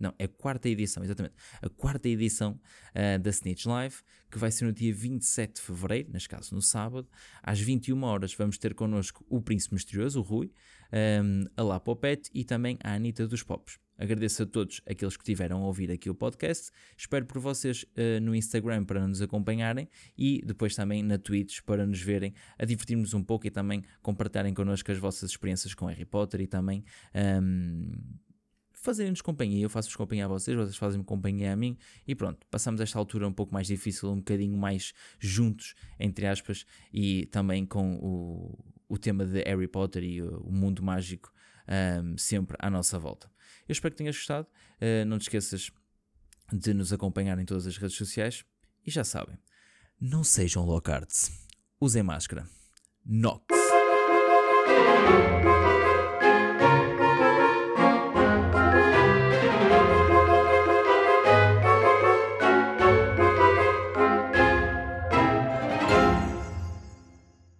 Não, 0.00 0.14
é 0.18 0.24
a 0.24 0.28
quarta 0.28 0.68
edição, 0.68 1.04
exatamente. 1.04 1.34
A 1.60 1.68
quarta 1.68 2.08
edição 2.08 2.58
uh, 2.94 3.18
da 3.18 3.28
Snitch 3.28 3.66
Live, 3.66 3.96
que 4.30 4.38
vai 4.38 4.50
ser 4.50 4.64
no 4.64 4.72
dia 4.72 4.94
27 4.94 5.56
de 5.56 5.60
fevereiro, 5.60 6.10
neste 6.10 6.28
caso 6.28 6.54
no 6.54 6.62
sábado, 6.62 7.06
às 7.42 7.60
21 7.60 8.02
horas. 8.02 8.34
Vamos 8.34 8.56
ter 8.56 8.74
connosco 8.74 9.24
o 9.28 9.42
Príncipe 9.42 9.74
Misterioso, 9.74 10.20
o 10.20 10.22
Rui, 10.22 10.50
um, 11.22 11.44
a 11.54 11.62
Lapopete 11.62 12.30
e 12.32 12.44
também 12.44 12.78
a 12.82 12.94
Anitta 12.94 13.28
dos 13.28 13.42
Pops. 13.42 13.78
Agradeço 13.98 14.44
a 14.44 14.46
todos 14.46 14.80
aqueles 14.88 15.14
que 15.14 15.22
tiveram 15.22 15.62
a 15.62 15.66
ouvir 15.66 15.90
aqui 15.90 16.08
o 16.08 16.14
podcast. 16.14 16.70
Espero 16.96 17.26
por 17.26 17.38
vocês 17.38 17.82
uh, 17.82 18.18
no 18.22 18.34
Instagram 18.34 18.82
para 18.86 19.06
nos 19.06 19.20
acompanharem 19.20 19.86
e 20.16 20.42
depois 20.42 20.74
também 20.74 21.02
na 21.02 21.18
Twitch 21.18 21.60
para 21.66 21.86
nos 21.86 22.00
verem, 22.00 22.32
a 22.58 22.64
divertirmos 22.64 23.12
um 23.12 23.22
pouco 23.22 23.46
e 23.46 23.50
também 23.50 23.84
compartilharem 24.00 24.54
connosco 24.54 24.90
as 24.90 24.96
vossas 24.96 25.30
experiências 25.30 25.74
com 25.74 25.84
Harry 25.84 26.06
Potter 26.06 26.40
e 26.40 26.46
também. 26.46 26.82
Um, 27.14 27.92
fazerem-nos 28.80 29.20
companhia, 29.20 29.62
eu 29.62 29.70
faço-vos 29.70 29.96
companhia 29.96 30.24
a 30.24 30.28
vocês, 30.28 30.56
vocês 30.56 30.76
fazem-me 30.76 31.04
companhia 31.04 31.52
a 31.52 31.56
mim 31.56 31.76
e 32.06 32.14
pronto, 32.14 32.46
passamos 32.50 32.80
esta 32.80 32.98
altura 32.98 33.28
um 33.28 33.32
pouco 33.32 33.52
mais 33.52 33.66
difícil, 33.66 34.10
um 34.10 34.16
bocadinho 34.16 34.56
mais 34.56 34.92
juntos, 35.18 35.74
entre 35.98 36.26
aspas, 36.26 36.64
e 36.92 37.26
também 37.26 37.66
com 37.66 37.96
o, 37.96 38.58
o 38.88 38.98
tema 38.98 39.26
de 39.26 39.42
Harry 39.42 39.68
Potter 39.68 40.02
e 40.02 40.22
o, 40.22 40.40
o 40.40 40.52
mundo 40.52 40.82
mágico 40.82 41.32
um, 41.70 42.18
sempre 42.18 42.56
à 42.58 42.68
nossa 42.68 42.98
volta. 42.98 43.30
Eu 43.68 43.72
espero 43.72 43.92
que 43.92 43.98
tenhas 43.98 44.16
gostado. 44.16 44.48
Uh, 44.80 45.04
não 45.04 45.18
te 45.18 45.22
esqueças 45.22 45.70
de 46.52 46.74
nos 46.74 46.92
acompanhar 46.92 47.38
em 47.38 47.44
todas 47.44 47.66
as 47.66 47.76
redes 47.76 47.96
sociais. 47.96 48.44
E 48.84 48.90
já 48.90 49.04
sabem, 49.04 49.38
não 50.00 50.24
sejam 50.24 50.64
locards. 50.64 51.30
Usem 51.80 52.02
máscara. 52.02 52.46
Nox. 53.04 53.44